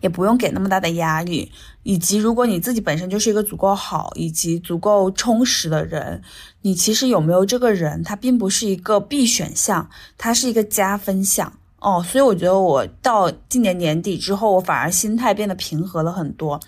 [0.00, 1.50] 也不用给那么大的压力，
[1.82, 6.22] 以及如果你自己本身就是一个足够好以及足够充实的人，
[6.62, 11.52] 你其实有没有这个人，他并不是一个必选项，它是一个加分项。
[11.78, 16.58] 哦，所以我觉得我到今年年底之后，我反而心态变得平和了很多。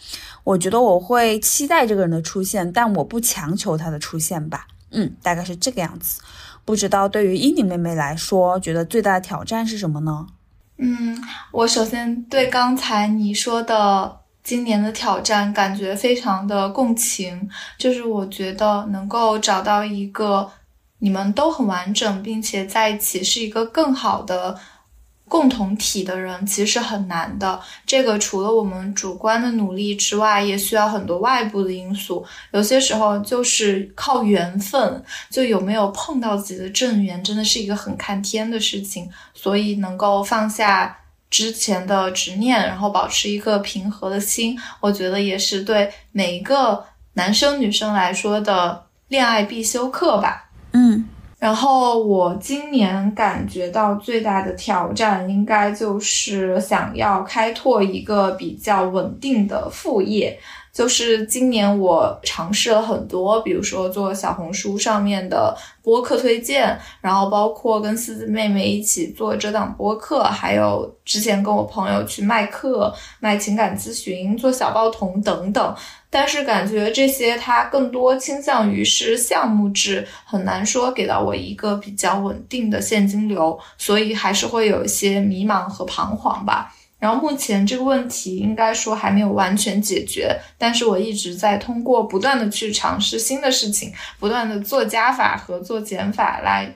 [0.45, 4.67] 我觉得我会期待这个人的出现，但我不强求他的出现吧。
[4.91, 6.21] 嗯，大概是这个样子。
[6.65, 10.27] 不知道对于伊宁妹妹来说，觉得最大的挑战是什么呢？
[10.77, 11.19] 嗯，
[11.53, 17.49] 我首先对刚才你说的今年的挑战感觉非常的共情，
[17.79, 20.49] 就是我觉得能够找到一个
[20.99, 24.57] 你们都很完整，并且在一起是一个更好的。
[25.29, 32.25] 共同体的人其实很难的，这个除了我们主观的努力之外，也需要很多外部的因素。
[32.53, 39.09] 有些时候就是靠缘分，就有没有碰到自己的正缘，真的是一个很看天的事情。
[39.35, 40.99] 所以能够放下
[41.31, 50.51] 之前的执念，然后保持一个平和的心，我觉得也是对每一个男生女生来说的恋爱必修课吧。
[50.73, 51.07] 嗯。
[51.39, 60.39] 然后我今年感觉到最大的挑战，应该就是想要开拓一个比较稳定的副业。
[60.71, 75.75] 就是今年我尝试了很多，比如说做小红书上面的播客推荐，然后包括跟四子妹妹一起做这档播客，还有之前跟我朋友去卖课、卖情感咨询、做小报童等等。
[76.11, 86.75] 但是感觉这些它更多倾向于是项目制，很难说给到我一个比较稳定的现金流，所以还是会有一些迷茫和彷徨吧。
[86.99, 96.75] 然后目前这个问题应该说还没有完全解决，但是我一直在通过不断的去尝试新的事情，不断的做加法和做减法来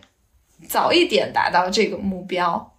[0.69, 2.71] 早一点达到这个目标。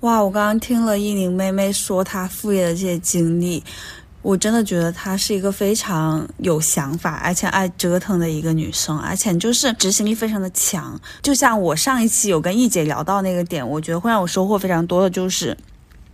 [0.00, 3.62] 哇，我刚刚听了依宁妹妹说她副业的这些经历，
[4.22, 11.00] 我真的觉得她是一个非常有想法，而且爱折腾的一个女生，而且就是执行力非常的强。
[11.22, 15.56] 就像我上一期有跟易姐聊到那个点，我觉得会让我收获非常多的就是。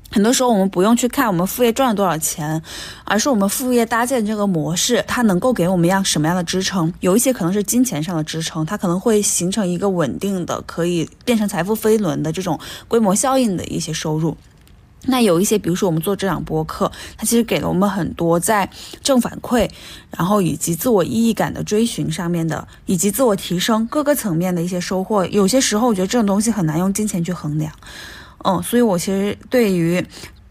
[0.08, 2.62] 很多时候，我们不用去看我们副业赚了多少钱，
[3.04, 6.90] 而是我们副业搭建这个模式，它能够给我们一样什么样的支撑？
[7.00, 14.36] 有一些可能是金钱上的支撑，它可能会形成一个稳定的，可以变成财富飞轮的这种规模效应的一些收入。
[15.04, 18.68] 那有一些，比如说我们做这档播客，它其实给了我们很多在
[19.02, 19.70] 正反馈，
[20.16, 25.24] 然后以及自我意义感的追寻上面的，以及自我提升各个层面的一些收获。
[25.26, 27.72] 有些时候，我觉得这种东西很难用金钱去衡量。
[28.44, 30.04] 嗯，所以我其实对于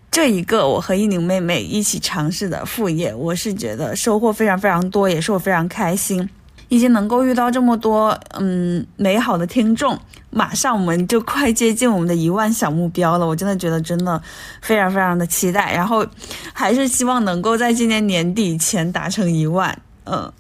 [0.09, 6.29] 这一个我和一宁妹妹一起尝试的副业，我是觉得收获非常非常多，也是我非常开心，
[6.69, 9.99] 已经能够遇到这么多嗯美好的听众。
[10.29, 14.21] 马上我们就快接近我们的一万小目标了，我真的觉得真的
[14.61, 16.05] 非常非常的期待，然后
[16.53, 19.77] 还是希望能够在今年年底前达成一万。
[20.05, 20.31] 嗯。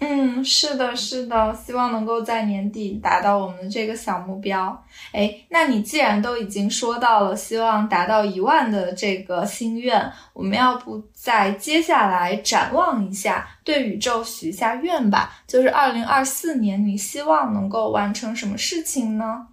[0.00, 4.84] 嗯，是的，是的，希望能够在年底达到我们这个小目标。
[5.12, 15.32] 哎，那你既然都已经说到了希望达到一万的这个心愿，我们要不再接下来展望一下，对宇宙许一下愿吧？
[15.48, 19.48] 就是二零二四年，你希望能够完成什么事情呢？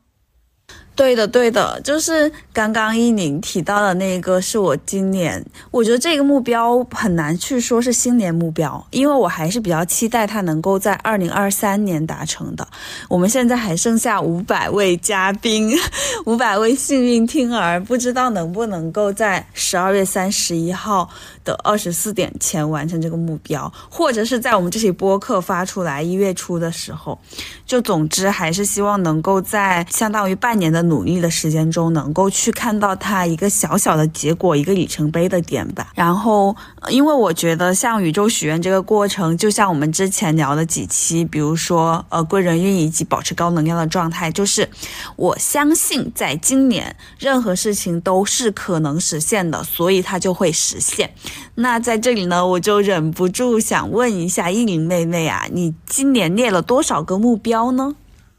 [0.95, 12.65] 对的，对的，就是刚刚依宁提到的那个，是我今年，我觉得这个目标很难去说是新年目标，因为我还是比较期待它能够在二零二三年达成的。
[13.09, 15.77] 我们现在还剩下五百位嘉宾，
[16.25, 21.09] 五百位幸运听儿，不知道能不能够在十二月三十一号
[21.43, 27.19] 的二十四点前完成这个目标，或者是在我们这期播客发出来一月初的时候，
[27.65, 30.84] 就总之还是希望能够在相当于半年的。
[30.87, 35.91] 努力的时间中，能够去看到它一个小小的结果，一个里程碑的点吧。
[35.95, 36.55] 然后，
[36.89, 44.69] 因为我觉得像宇宙许愿这个过程，就像我们之前聊的几期，比如说呃贵人运以及保持高能量的状态，就是
[45.15, 51.09] 我相信在今年任何事情都是可能实现的，所以它就会实现。
[51.55, 57.95] 那在这里呢，我就忍不住想问一下依林妹妹啊，你今年列了多少个目标呢？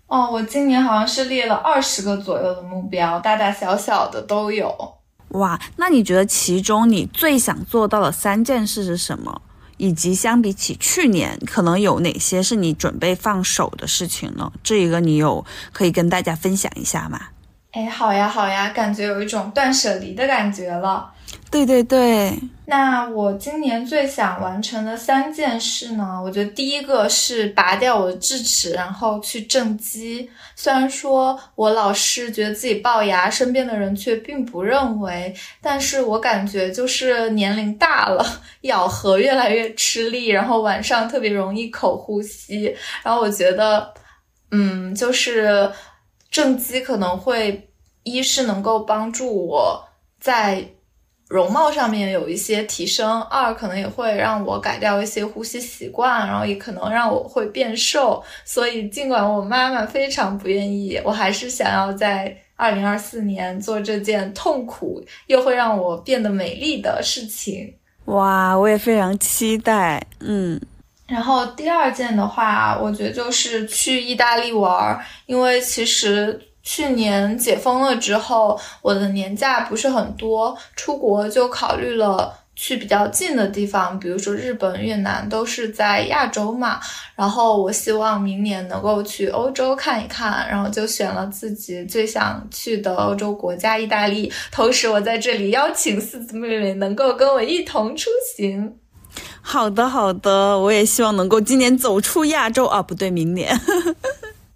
[0.09, 4.95] 哦，我今年好像是列了二十个左右的目标，大大小小的都有。
[5.31, 9.43] 哇，那你觉得其中你最想做到的三件事是什么？
[9.79, 14.51] 以及相比起去年，可能有哪些是你准备放手的事情呢？
[14.63, 17.21] 这一个你有可以跟大家分享一下吗？
[17.73, 21.13] 哎，好呀，好呀，感觉有一种断舍离的感觉了。
[21.49, 26.21] 对对对，那我今年最想完成的三件事呢？
[26.23, 30.29] 我觉得第一个是拔掉我的智齿，然后去正畸。
[30.55, 42.77] 虽然说我老是觉得自己龅牙，身边的人却并不认为，但是我感觉就是年龄大了，咬合越来越吃力，然后晚上特别容易口呼吸。
[43.03, 43.95] 然后我觉得，
[44.51, 45.71] 嗯，就是
[46.31, 47.71] 正畸可能会，
[48.03, 49.89] 一是能够帮助我
[50.21, 50.67] 在。
[51.29, 58.23] 容貌上面有一些提升，二可能也会让我改掉一些呼吸习惯，然后也可能让我会变瘦。
[58.45, 67.75] 所以尽管我妈妈非常不愿意，我还是想要在二零二四年做这件痛苦又会让我变得美丽的事情。
[68.05, 70.01] 哇，我也非常期待。
[70.21, 70.61] 嗯，
[71.09, 76.41] 然后第二件的话，我觉得就是去意大利玩，因为其实。
[76.67, 86.81] 去年解封了之后，我的年假不是很多，出国就考虑了去比较近的地方，比如说日本、越南都是在亚洲嘛。
[87.15, 94.33] 然后我希望明年能够去欧洲看一看，然后就选了自己最想去的欧洲国家意大利。
[94.51, 98.75] 同时，我在这里邀请四子妹妹能够跟我一同出行。
[99.41, 103.57] 好的，好的，我也希望能够今年走出亚洲啊，不对，明年。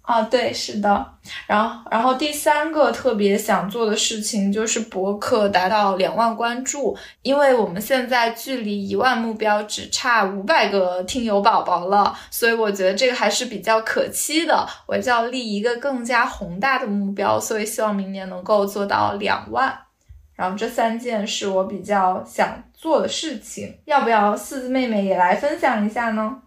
[0.01, 1.13] 啊，对，是的，
[1.47, 14.67] 然后，然后第三个特别想做的事情就是博客达到两万关注，因为我们现在距离一万目标只差五百个听友宝宝了，所以我觉得这个还是比较可期的。
[14.87, 19.73] 我就要立一个更加宏大的目标，所以希望明年能够做到两万。
[20.35, 26.41] 然后这三件是我比较想做的事情，要不要四字妹妹也来分享一下呢？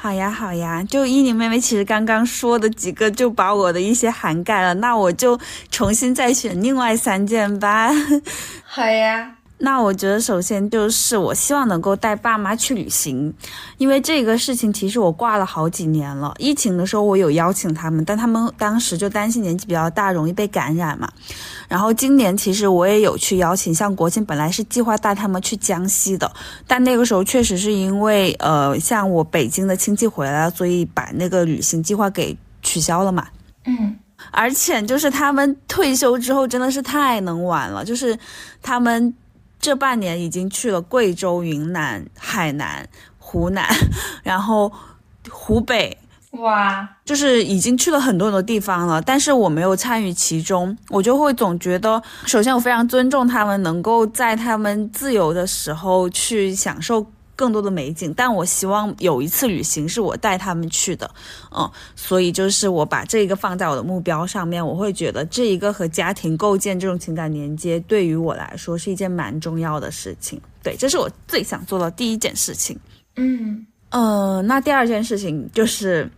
[0.00, 5.36] 好呀，好呀，就依宁妹妹其实刚刚说的几个就把我的一些涵盖了，那我就
[5.72, 7.90] 重新再选另外三件吧。
[8.64, 9.37] 好呀。
[9.60, 13.34] 那我觉得，首先就是我希望能够带爸妈去旅行，
[13.76, 16.32] 因为这个事情其实我挂了好几年了。
[16.38, 21.10] 疫情的时候我有邀请他们，但他们当时就担心年纪比较大，容易被感染嘛。
[21.68, 26.32] 然后今年其实我也有去邀请，像国庆本来是计划带他们去江西的，
[26.66, 33.26] 但那个时候确实是因为呃，像我北京的亲戚回来了，所以把那个旅行计划给取消了嘛。
[33.64, 33.98] 嗯，
[34.30, 38.16] 而且就是他们退休之后真的是太能玩了，就是
[38.62, 39.12] 他们。
[39.60, 42.88] 这半年已经去了贵州、云南、海南、
[43.18, 43.66] 湖南，
[44.22, 44.72] 然后
[45.28, 45.98] 湖北，
[46.32, 49.02] 哇，就是已经去了很多很多地方了。
[49.02, 57.06] 但是我没有参与其中，我就会总觉得，首先我非常尊重他们，能够在他们自由的时候去享受。
[57.38, 61.08] 更多的美景，但我希望有一次旅行是我带他们去的，
[61.56, 70.40] 嗯，所以就是我把这个放在我的目标上面，我会觉得这一个和家庭构建这种情感连接，对于我来说是一件蛮重要的事情。
[70.64, 72.76] 对，这是我最想做的第一件事情。
[73.14, 76.10] 嗯，呃，那第二件事情就是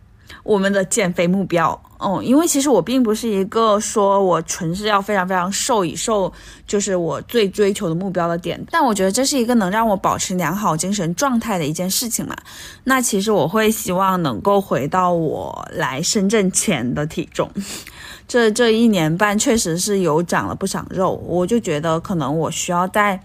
[0.43, 1.79] 我们的减肥目标。
[2.03, 6.33] 嗯，因为其实我并不是一个说我纯是要非常非常瘦以瘦
[6.65, 12.35] 就是我最追求的目标的点，但我觉得这是一个能让我保持良好精神状态的一件事情嘛。
[12.83, 17.47] 那其实我会希望能够回到我来深圳前的体重，
[18.27, 23.21] 这这一年半确实是有长了不少肉，我就觉得可能我需要在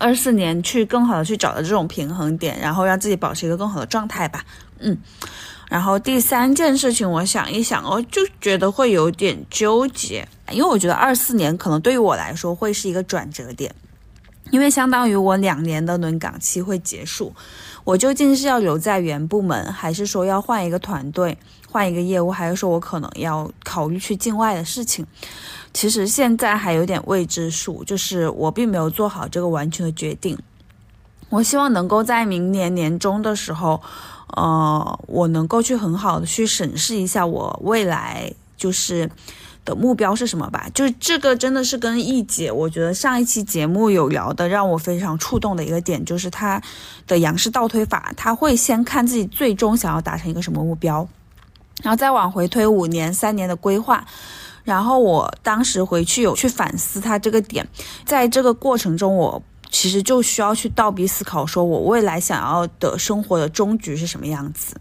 [0.00, 4.44] 二四年去更好的去找到这种平衡点，然后让自己保持一个更好的状态吧。
[4.80, 4.98] 嗯。
[5.74, 13.74] 然后第三件事情，我想一想哦，就觉得会有点纠结，因为我觉得二四年可能对于我来说会是一个转折点，
[14.52, 17.34] 因为相当于我两年的轮岗期会结束，
[17.82, 21.36] 我究竟是要留在原部门，还是说要换一个团队、
[21.68, 25.04] 换一个业务，还是说我可能要考虑去境外的事情？
[25.72, 30.38] 其实现在还有点未知数，就是我并没有做好这个完全的决定。
[31.30, 33.82] 我希望能够在明年年中的时候。
[34.36, 39.08] 呃，我能够去很好的去审视一下我未来就是
[39.64, 40.68] 的目标是什么吧？
[40.74, 46.60] 就是这个真的是跟易姐，我觉得上一期节目有聊的，让我非常触动的一个点，就是他
[47.06, 51.06] 的杨氏倒推法，他会先看自己最终想要达成一个什么目标，
[51.82, 54.04] 然后再往回推五年、三年的规划。
[54.64, 57.68] 然后我当时回去有去反思他这个点，
[58.04, 59.42] 在这个过程中我。
[59.74, 64.76] 其实就需要去倒逼思考，说我未来想要的生活的终局是什么样子？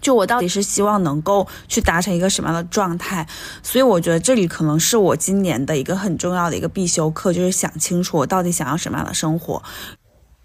[0.00, 3.24] 就我到底是希望能够去达成一个什么样的状态？
[3.62, 9.62] 所以我觉得这里可能是我今年的一个很重要的一个必修课，就是想清楚我到底想要什么样的生活。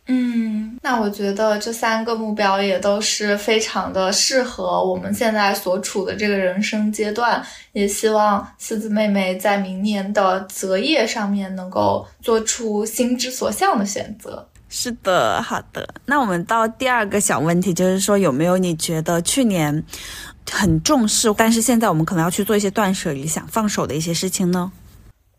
[0.07, 14.47] 嗯，那我觉得这三个目标也都是非常的适合我们现在所处的这个人生阶段，也希望四子妹妹在明年的择业上面能够做出心之所向的选择。
[14.69, 15.87] 是的，好的。
[16.05, 19.83] 那我们到第二个小问题，就是说有没有你觉得去年
[20.51, 24.71] 很重视，但是现在我们可能要去做一些断舍离、想放手的一些事情呢？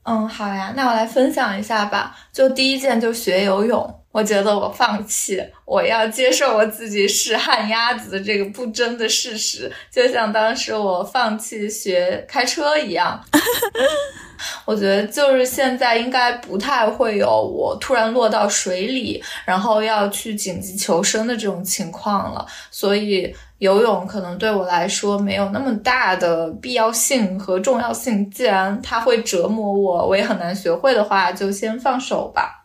[0.03, 2.17] 嗯，好呀，那我来分享一下吧。
[2.33, 3.95] 就第一件，就学游泳。
[4.17, 13.23] 我觉得我放弃，我要接受我自己是旱鸭子的这个不争的事实，就像当时我放弃学开车一样。
[14.65, 22.47] 我觉得就是现在应该不太会有我突然落到水里，然后要去紧急求生的这种情况了。
[22.71, 28.31] 所以游泳可能对我来说没有那么大的必要性和重要性。
[28.31, 32.56] 既然它会折磨我，我也很难学会的话，就先放手吧。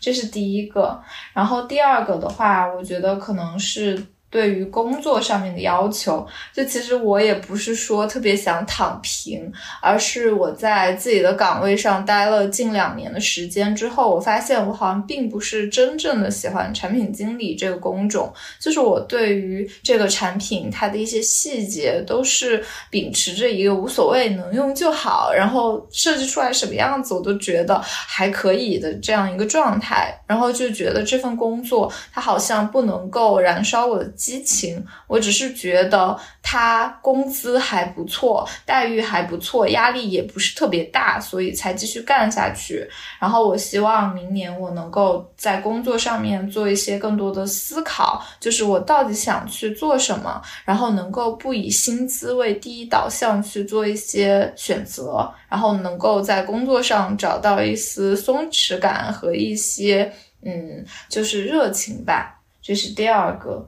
[0.00, 1.00] 这是第一个，
[1.34, 4.04] 然后第二个的话，我觉得可能是。
[4.30, 6.24] 对于工作上面的要求，
[6.54, 9.52] 就其实我也不是说特别想躺平，
[9.82, 18.32] 而是我在自己的岗位上待了近两年的时间之后，我发现我好像并不是真正的喜欢产品经理这个工种。
[18.60, 34.08] 就是我对于这个产品它的一些细节都是秉持着一个无所谓，能用就好，然后设计出来什么样子我都觉得还可以的这样一个状态，然后就觉得这份工作它好像不能够燃烧我的。
[34.20, 42.86] 激情，我只是觉得他工资还不错，待遇还不错，压力也不是特别大，所以才继续干下去。
[43.18, 60.12] 然后我希望明年我能够在工作上面做一些更多的思考，就是我到底想去做什么，然后能够不以薪资为第一导向去做一些选择，然后能够在工作上找到一丝松弛感和一些
[60.44, 62.36] 嗯，就是热情吧。
[62.62, 63.66] 这是第二个。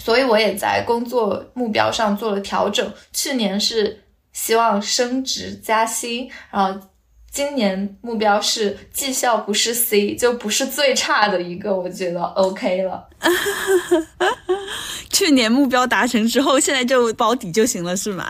[0.00, 2.92] 所以我也在工作目标上做了调整。
[3.12, 6.80] 去年是希望升职加薪，然后
[7.30, 13.06] 今年目标是绩效不是 C，就不是最差的一个，我觉得 OK 了。
[15.12, 18.26] 去年目标达成之后，现在就保底就行了，是吗？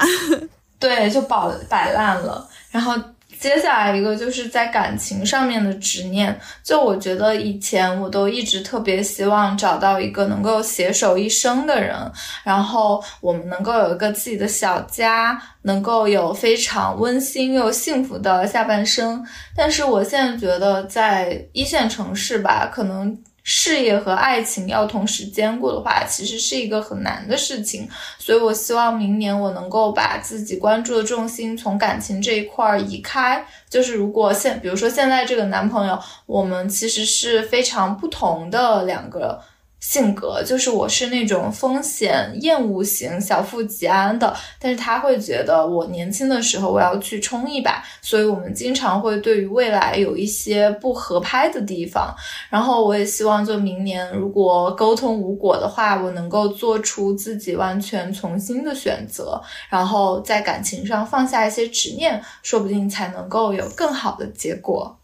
[0.79, 2.95] 对，就保摆烂了，然后。
[3.41, 11.97] 接下来一个就是在感情上面的执念，就我觉得以前我都一直特别希望找到一个能够携手一生的人，
[12.45, 19.25] 然后我们能够有一个自己的小家，能够有非常温馨又幸福的下半生。
[19.57, 23.19] 但是我现在觉得在一线城市吧，可能。
[23.53, 27.89] 事业和爱情要同时兼顾的话，其实是一个很难的事情。
[28.17, 33.45] 所以我希望明年我能够把自己关注的重心从感情这一块儿移开。
[33.69, 39.43] 就是如果现，比如说现在这个男朋友，我们其实是非常不同的两个。
[39.81, 52.15] 性格就是我是那种风险厌恶型、小富即安的，但是他会觉得我年轻的时候我要去冲一把，所以我们经常会对于未来有一些不合拍的地方。
[52.51, 65.00] 然后我也希望就明年如果沟通无果的话，我能够做出自己完全重新的选择，然后在感情上放下一些执念，说不定才能够有更好的结果。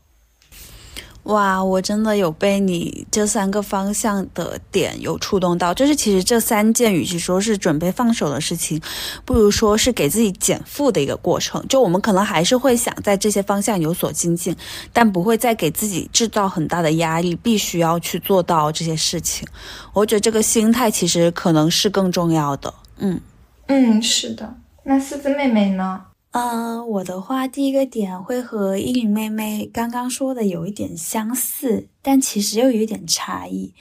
[1.27, 8.81] 哇，我真的有被你这三个方向的点有触动到，就是其实这三件与其说是准备放手的事情，
[9.25, 11.65] 不如说是给自己减负的一个过程。
[11.69, 14.55] 就我们可能还是会想在这些方向有所精进，
[14.93, 19.47] 但不会再给自己制造很大的压力，必须要去做到这些事情。
[19.93, 22.73] 我觉得这个心态其实可能是更重要的。
[22.99, 23.21] 嗯
[23.67, 24.55] 嗯，是的。
[24.85, 26.01] 那四字妹妹呢？
[26.39, 33.73] 嗯，我的话，第一个点会和依琳妹妹刚刚说的有一点相似，但其实又有一点差异。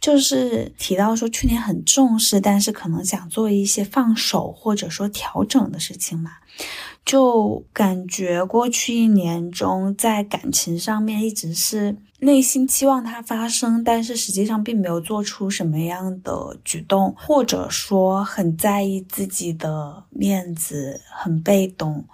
[0.00, 6.30] 就是提到说去年很重视，但是可能想做一些放手或者说调整的事情嘛。
[7.06, 22.04] 就感觉过去一年中，在感情上面一直是内心期望它发生，但是实际上并没有做出什么样的举动，或者说很在意自己的面子，很被动。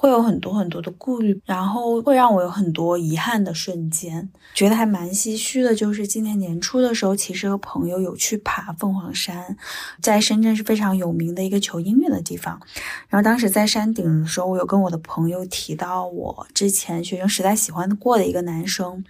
[0.00, 5.74] 会有很多很多的顾虑，然后会让我有很多遗憾的瞬间，觉得还蛮唏嘘的。
[5.74, 9.56] 就是今年年初的时候，其实和朋友有去爬凤凰山，
[10.00, 12.60] 在深圳是非常有名的一个求音乐的地方。
[13.08, 19.04] 然后当时在山顶的时候，我有跟我的朋友提到我之前学生时代喜欢过的一个男生，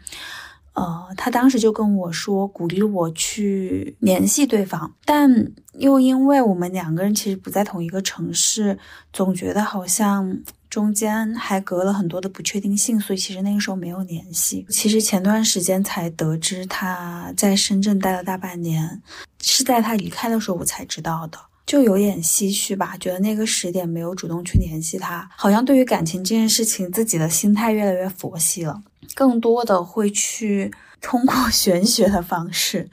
[0.72, 8.78] 呃，他当时就跟我说，鼓励我去联系对方，但又因为我们两个人其实不在同一个城市，
[9.12, 10.38] 总觉得好像。
[10.70, 14.66] 中间还隔了很多的不确定性，所以其实那个时候没有联系。
[14.68, 19.00] 其实前段时间才得知他在深圳待了大半年，
[19.40, 22.96] 是在他离开的时候我才知道的，就有点唏嘘吧。
[22.98, 28.82] 觉得那个时点没有主动去联系他，好像对于感情这件事情，自己的心态越来越佛系了，
[29.14, 32.90] 更多的会去通过 玄学的方式，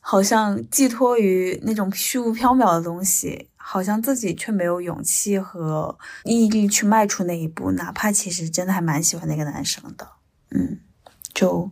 [0.00, 3.48] 好像寄托于那种虚无缥缈的东西。
[3.72, 10.08] 好像自己却没有勇气和毅力去迈出那一步，哪怕其实真的还蛮喜欢那个男生的，
[10.50, 10.80] 嗯，
[11.32, 11.70] 就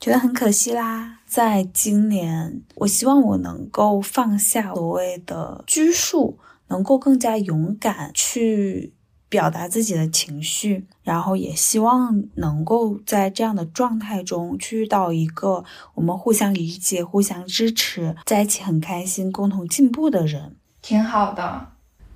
[0.00, 1.18] 觉得很可惜啦。
[1.26, 6.38] 在今年，我希望我能够放下所谓的拘束，
[6.68, 8.94] 能够更加勇敢去
[9.28, 15.62] 表达自己的情绪，然后也希望能够在这样的状态中去遇到一个
[15.94, 21.66] 我们互相理解、互相支持，在一起很开心、共同进步的人，挺好的。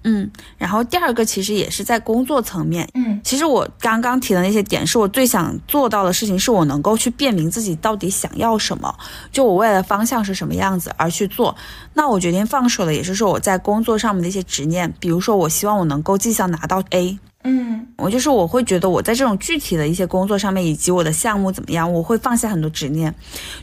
[0.05, 8.95] 嗯，然后第二个其实也是在工作层面，嗯，其实我刚刚提的那些点是我最想做到的事情，是我能够去辨明自己到底想要什么，
[9.33, 11.55] 就我未来的方向是什么样子而去做。
[11.95, 23.13] 那我决定放手的，也是说我在工作上面的一些执念，比如说我希望我能够绩效拿到 A，嗯，我就是我会觉得我在这种具体的一些工作上面，以及我的项目怎么样，我会放下很多执念，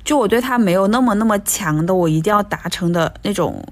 [0.04, 3.66] 就我对他没有那么那么强的我一定要达成的那种。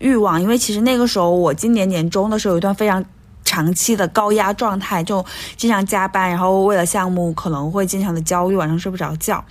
[0.00, 3.04] 欲望，因为其实那个时候我今年年中的时候有一段非常
[3.44, 5.24] 长期的高压状态，就
[5.56, 9.44] 经常加班，然后为了项目可能会经常的焦虑，晚上睡不着觉。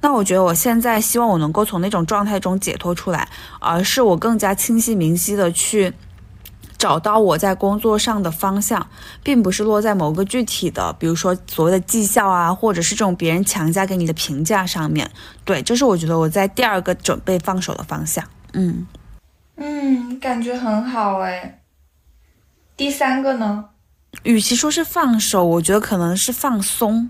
[0.00, 3.28] 那我觉得我现在希望我能够从那种状态中解脱出来，
[3.60, 5.92] 而是我更加清晰明晰的去
[6.76, 8.84] 找到我在工作上的方向，
[9.22, 15.08] 并不是落在某个具体的，比如说所谓的绩效啊，或者是这种别人强加给你的评价上面。
[15.44, 18.24] 对，这是我觉得我在第二个准备放手的方向。
[18.54, 18.84] 嗯。
[19.64, 21.60] 嗯，感觉很好哎。
[22.76, 23.66] 第三个呢？
[24.24, 27.08] 与其说是放手，我觉得可能是放松。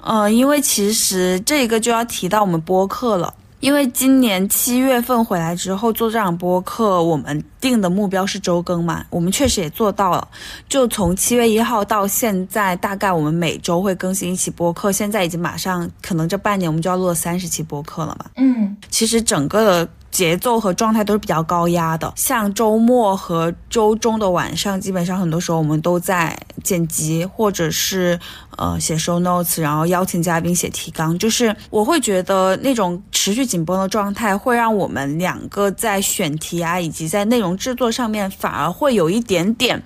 [0.00, 3.34] 呃，因为其实这个就要提到我们播客了。
[3.60, 10.26] 因为今年七月份回来之后做这场播客，我们定的目标是周更嘛，我们确实也做到了。
[10.66, 14.90] 就从七月一号到现在，大概我们每周会更新一期播客。
[14.90, 18.30] 现在已经马上，可能这半年我们就要录三十期播客了嘛。
[18.36, 19.90] 嗯，其实整个的。
[20.10, 28.18] 节奏和状态都是比较高压的，像周末和周中的晚上，基本上很多时候我们都在剪辑，或者是
[28.56, 31.16] 呃写 show notes，然后邀请嘉宾写提纲。
[31.18, 39.82] 就是我会觉得那种持续紧绷的状态，会让我们两个在选题啊，以及在内容制作上面，反而会有一点点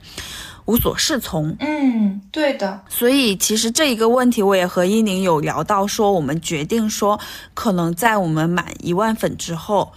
[0.66, 1.54] 无所适从。
[1.60, 2.80] 嗯，对的。
[2.88, 7.18] 所以其实这一个问题，我也和依宁有聊到，说我们决定说，
[7.54, 9.92] 可能在我们满一万粉之后。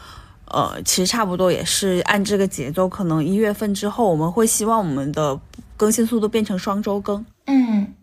[0.49, 5.37] 呃，其实差不多也是按这个节奏，可能一月份之后，我们会希望我们的
[5.75, 7.25] 更新速度变成双周更。
[7.47, 7.93] 嗯。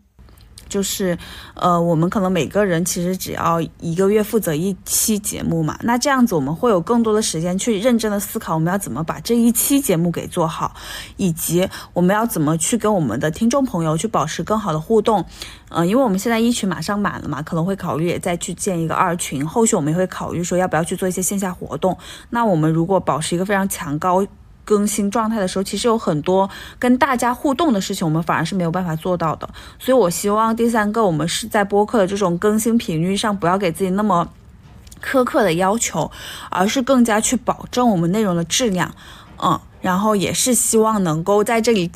[0.68, 1.16] 就是，
[1.54, 10.74] 呃，我们可能每个人其实只要一个月负责一期节目嘛，那这样子我们会有更多的时间去认真的思考我们要怎么把这一期节目给做好，
[11.16, 15.24] 以及我们要怎么去跟我们的听众朋友去保持更好的互动。
[15.70, 21.96] 嗯，因为我们现在一群马上满了嘛，可能会考虑也再去建一个二群，后续我们也会考虑说要不要去做一些线下活动。
[22.30, 24.24] 那我们如果保持一个非常强高。
[24.64, 26.48] 更新状态的时候，其实有很多
[26.78, 29.48] 跟大家互动的事情，我们反而是没有办法做到的。
[29.78, 34.28] 所以我希望第三个，我们是在播客的这种更新频率上，不要给自己那么
[35.04, 36.10] 苛刻的要求，
[36.50, 38.94] 而是更加去保证我们内容的质量。
[39.42, 41.90] 嗯，然后也是希望能够在这里，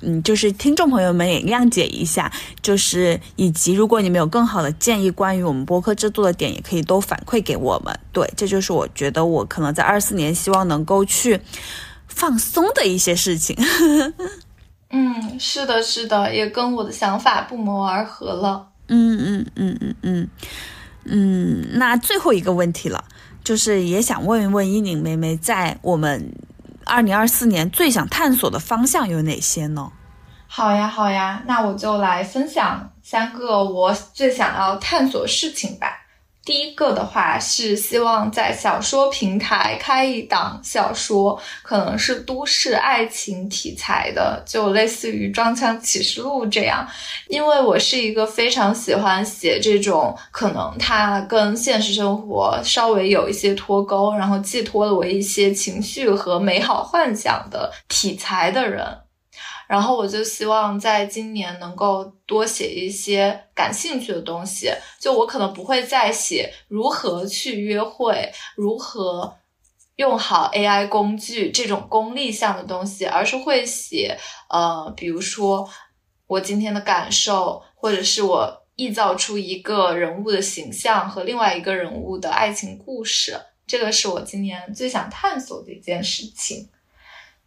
[0.00, 7.98] 嗯，就是听众朋友们也谅解一下，就是以及如果你们有更好的建议，关于我们播客制作的点，也可以都反馈给我们。
[8.12, 11.40] 对，这就是我觉得我可能在二四年希望能够去。
[12.20, 13.56] 放松的一些事情，
[14.92, 18.68] 嗯，是的，是的，也跟我的想法不谋而合了。
[18.88, 20.28] 嗯嗯嗯嗯嗯
[21.06, 23.02] 嗯，那最后一个问题了，
[23.42, 26.30] 就是也想问一问依宁妹妹，在我们
[26.84, 29.90] 二零二四年最想探索的方向有哪些呢？
[30.46, 35.99] 好呀，好呀，那我就来分享三个我最想要探索事情吧。
[36.42, 46.86] 第一个的话是希望在小说平台开一档小说，可能是都市爱情题材的，就类似于《装腔启示录》这样。
[47.28, 58.84] 因为我是一个非常喜欢写这种可能它跟现实生活稍微有一些脱钩，然后寄托了我一些情绪和美好幻想的题材的人。
[59.70, 64.68] 然后我就希望在今年能够多写一些感兴趣的东西。
[64.98, 69.32] 就我可能不会再写如何去约会、如何
[69.94, 74.18] 用好 AI 工具这种功利性的东西，而是会写
[74.48, 75.70] 呃，比如说
[76.26, 83.40] 我今天的感受，或者是我臆造出一个人物的形象和另外一个人物的爱情故事。
[83.68, 86.68] 这个是我今年最想探索的一件事情。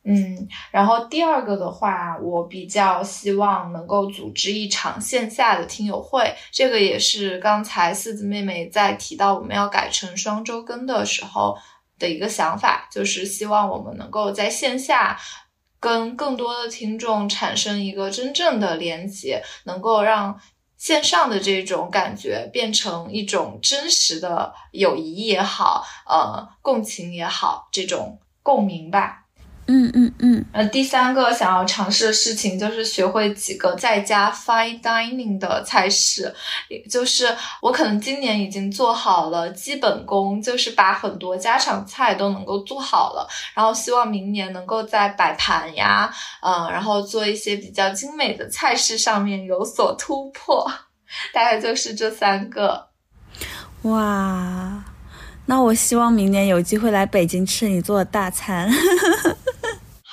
[0.05, 11.57] 嗯，然后第二个的话，我比较希望能够组织一场线下的听友会，这个也是刚才四子妹妹在提到我们要改成双周更的时候
[11.97, 15.17] 的一个想法，就是希望我们能够在线下
[15.79, 20.39] 跟更多的听众产生一个真正的连接，能够让。
[20.75, 29.22] 线上的这种感觉变成一种真实的友谊也好，呃，共情也好，这种共鸣吧。
[29.65, 36.33] 嗯嗯嗯，呃，第三个想要尝试的事情就是学会几个在家 fine dining 的菜式，
[36.67, 50.69] 也就是我可能今年已经做好了基本功，就是把很多家常菜都能够做好了，然后希望明年能够在摆盘呀，嗯，然后做一些比较精美的菜式上面有所突破，
[51.33, 52.89] 大概就是这三个。
[53.83, 54.83] 哇，
[55.45, 58.69] 那我希望明年有机会来北京吃你做的大餐。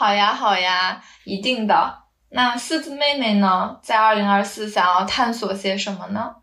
[0.01, 1.95] 好呀，好呀，一定的。
[2.31, 6.37] 那四字妹妹呢，在二零二四想要探索些什么呢？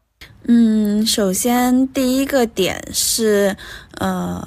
[0.48, 3.58] 嗯，首先第一个点是，
[4.00, 4.40] 呃，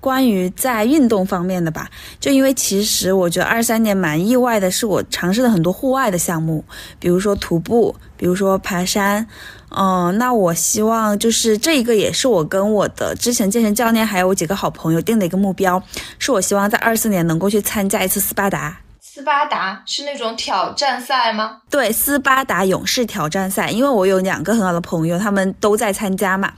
[0.00, 1.88] 关于在运动方面的吧。
[2.18, 6.64] 就因为其实我觉得二三年蛮意外的，是我尝试了很多户外的项目，
[6.98, 9.26] 比如说徒步，比如说爬山。
[9.72, 15.80] 嗯，那我希望就是这一个也是我跟我的之前健身教练还有我几个好朋友定的一个目标，
[16.18, 18.78] 是我希望在二四年能够去参加一次斯巴达。
[19.20, 21.58] 斯巴达是那种挑战赛吗？
[21.68, 26.48] 对，斯巴达勇士挑战赛，因为我有两个很好的朋友，他们都在参加嘛。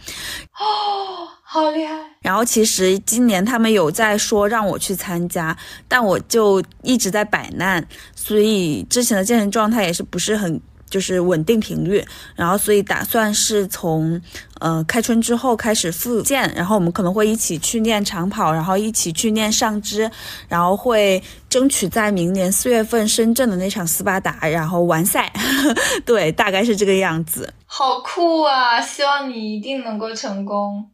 [0.52, 1.92] 哦，好厉害！
[2.20, 5.56] 然后其实今年他们有在说让我去参加，
[5.88, 7.84] 但我就一直在摆烂，
[8.14, 10.60] 所以之前的健身状态也是不是很。
[10.92, 12.04] 就是稳定频率，
[12.36, 14.20] 然后所以打算是从
[14.60, 20.10] 呃开春之后开始复健，然后我们可能会一起去练长跑，然后一起去练上肢，
[20.48, 25.32] 然后会争取在明年四月份深圳的那场斯巴达然后完赛，
[26.04, 27.50] 对，大概是这个样子。
[27.64, 28.78] 好酷啊！
[28.82, 30.90] 希望你一定能够成功。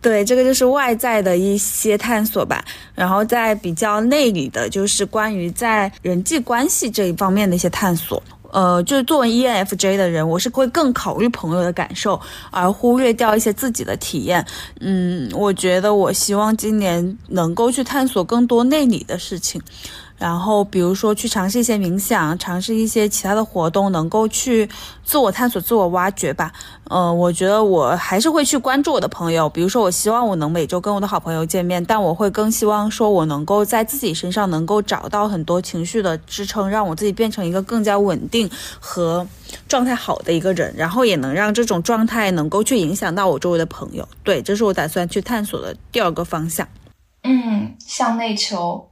[0.00, 2.64] 对，这个就是外在的一些探索吧，
[2.94, 8.22] 然后在比较内里的，就是关于在人际关系这一方面的一些探索。
[8.56, 12.18] 呃，就是作为 ENFJ 的人，我是会更考虑朋友的感受，
[12.50, 14.42] 而忽略掉一些自己的体验。
[14.80, 19.60] 嗯，我觉得我希望今年能够去探索更多内里的事情。
[20.18, 24.66] 然后，比如说去尝试一些冥想，尝试一些其他的活动，能够去
[25.04, 26.50] 自我探索、自我挖掘吧。
[26.84, 29.46] 呃，我觉得我还是会去关注我的朋友。
[29.46, 38.45] 比如说，我希望我能每周跟我的好朋友见面，但我会更希望说我能够在自己身上能够找到很多情绪的支撑，让我自己变成一个更加稳定
[38.80, 39.26] 和
[39.68, 44.08] 状态好的一个人，然后也能让这种状态能够去影响到我周围的朋友。
[44.22, 46.66] 对，这是我打算去探索的第二个方向。
[47.22, 48.88] 嗯，向内求。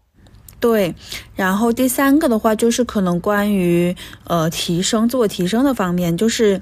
[0.60, 0.94] 对，
[1.34, 3.94] 然后第三个的话就是可能关于
[4.24, 6.58] 呃提升自我提升的方面，就是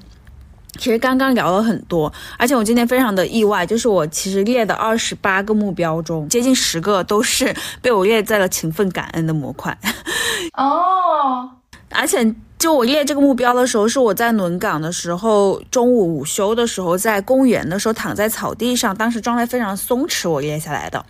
[0.77, 9.77] 其实刚刚聊了很多，而且我今天非常的意外，就是我其实列的二十八个目标中，接近十个都是被我列在了勤奋感恩的模块。
[10.57, 11.49] 哦，
[11.89, 21.05] 而且就我列这个目标的时候，是我在轮岗的时候，中午午休的时候，在公园的时候躺在草地上，当时状态非常松弛，我列下来的。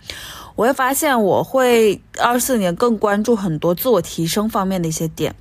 [0.56, 5.32] 我会发现，我会二四年更关注很多自我提升方面的一些点，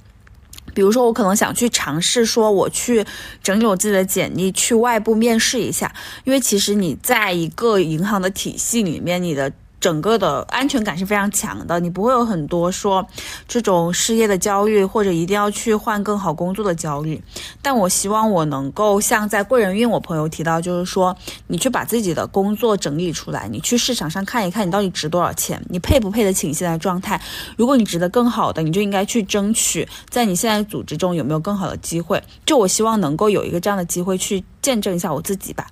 [0.75, 3.03] 比如说，我可能想去尝试说，我去
[3.41, 5.91] 整理我自己的简历，去外部面试一下，
[6.25, 9.51] 因为其实你在一个银行的体系里面，你的。
[9.83, 13.05] 整个的安全感是非常强的，你不会有很多说
[13.49, 17.21] 这种失业的焦虑，或者一定要去换更好工作的焦虑。
[17.61, 21.13] 但我希望我能够像在贵人运，我朋友提到，就是说
[21.47, 27.21] 你去把自己的工作整理出来，你去市场上看一看，你到底值多少钱，你配不配得起你现在状态。
[27.57, 32.23] 如果你值得更好的，你就应该去争取，在你现在组织中有没有更好的机会。
[32.45, 35.67] 就我希望能够有一个这样的机会去见证一下我自己吧。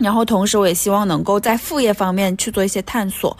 [0.00, 3.36] 然后同时，我也希望能够在副业方面去做一些探索，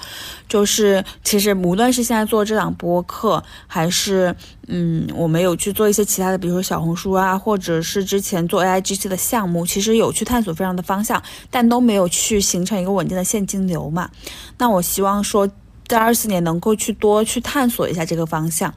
[0.47, 4.35] 就是其实无论是现在做这档播客，还是
[4.69, 14.11] 嗯，我没有去做一些其他的，比如说小红书啊，或者是之前做 AIGC 的项目，其实有去探索非常的方向，但都没有去形成一个稳定的现金流嘛。
[14.59, 15.49] 那我希望说，
[15.89, 18.73] 在二四年能够去多去探索一下这个方向。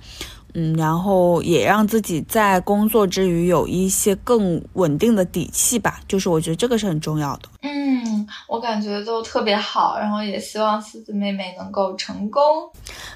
[0.55, 7.49] 嗯，然后也让自己在工作之余有一些更稳定的底气吧，就是我觉得这个是很重要的。
[7.61, 12.43] 嗯，我感觉都特别好，然后也希望四子妹妹能够成功。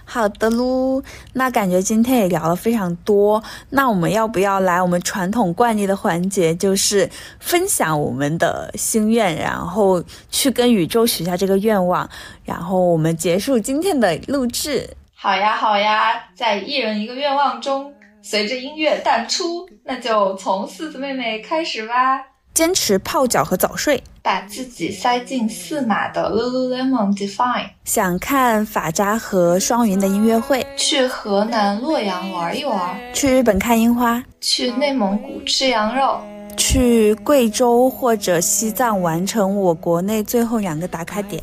[0.03, 7.07] 好的喽，那感觉今天也聊了非常多，那我们要不要来我们传统惯例的环节，就是
[7.39, 12.09] 分享我们的心愿，然后去跟宇宙许下这个愿望，
[12.43, 14.89] 然后我们结束今天的录制。
[15.19, 17.91] 好呀，好呀，在一人一个愿望中，
[18.21, 22.21] 随着音乐淡出，那就从四子妹妹开始吧。
[22.53, 27.69] 坚持泡脚和早睡，把自己塞进四码的 Lululemon Define。
[27.83, 36.21] 想看法扎和双云的音乐会，去河南洛阳玩一玩，去日本看樱花，去内蒙古吃羊肉。
[36.57, 41.41] 去贵州或者西藏完成我国内最后两个打卡点，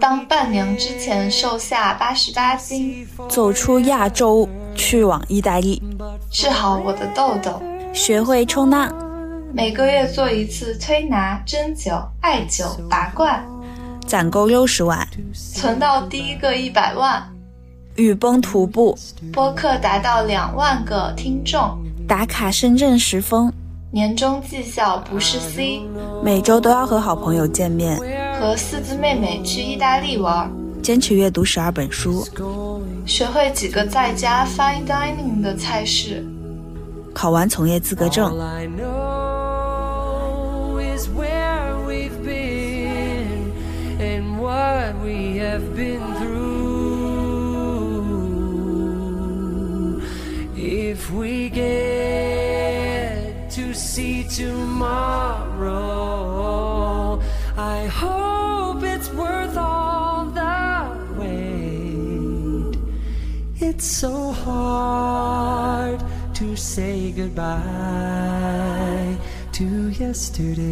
[0.00, 5.80] 当伴娘之前瘦下八十八斤，走出亚洲去往意大利，
[6.30, 7.62] 治好我的痘痘，
[7.94, 8.92] 学会冲浪，
[9.52, 13.42] 每个月做一次推拿、针灸、艾灸、拔罐，
[14.04, 15.06] 攒够六十万，
[15.54, 17.22] 存到第一个一百万。
[17.94, 18.98] 雨崩徒步，
[19.32, 23.50] 播客达到两万个听众，打卡深圳十峰，
[23.96, 25.80] 年终绩效不是 C，
[26.22, 27.96] 每周都要和好朋友见面，
[28.38, 32.22] 和四字妹妹去意大利玩，坚持阅读十二本书，
[33.06, 36.22] 学会几个在家 fine dining 的菜式，
[37.14, 38.38] 考完从业资格证。
[50.58, 51.95] if we get
[54.36, 55.72] tomorrow,
[57.56, 62.76] I hope it's worth all the wait.
[63.66, 67.46] It's so hard to say goodbye
[69.52, 70.66] to yesterday.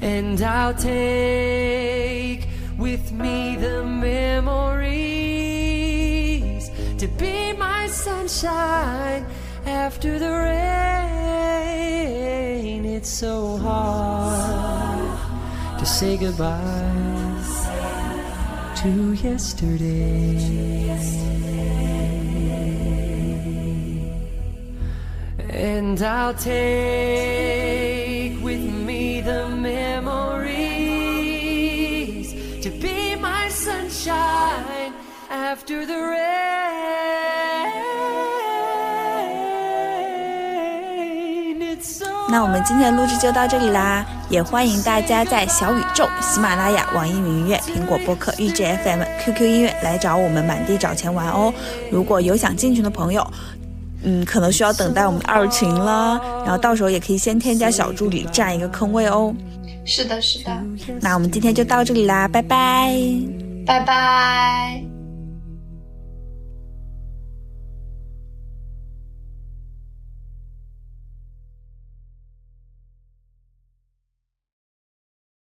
[0.00, 2.48] And I'll take
[2.78, 4.80] with me the memories
[6.96, 7.49] to be
[8.04, 9.26] sunshine
[9.66, 11.20] after the rain.
[12.86, 15.18] It's so hard
[15.78, 17.10] to say goodbye
[18.80, 20.80] to yesterday.
[25.50, 26.52] And I'll take
[28.42, 30.62] with me the memories
[32.64, 34.94] to be my sunshine
[35.28, 36.19] after the rain.
[42.30, 51.52] 那我们今天的录制就到这里啦，也欢迎大家在小宇宙、喜马拉雅、网易云音乐、苹果播客、荔枝 FM、QQ 音乐来找我们满地找钱玩哦。
[51.90, 53.26] 如果有想进群的朋友，
[54.04, 59.34] 嗯，可能需要等待我们二群了，然后到时候也可以先添加小助理占一个坑位哦。
[59.84, 60.56] 是的，是的。
[61.00, 62.96] 那我们今天就到这里啦，拜拜，
[63.66, 64.89] 拜拜。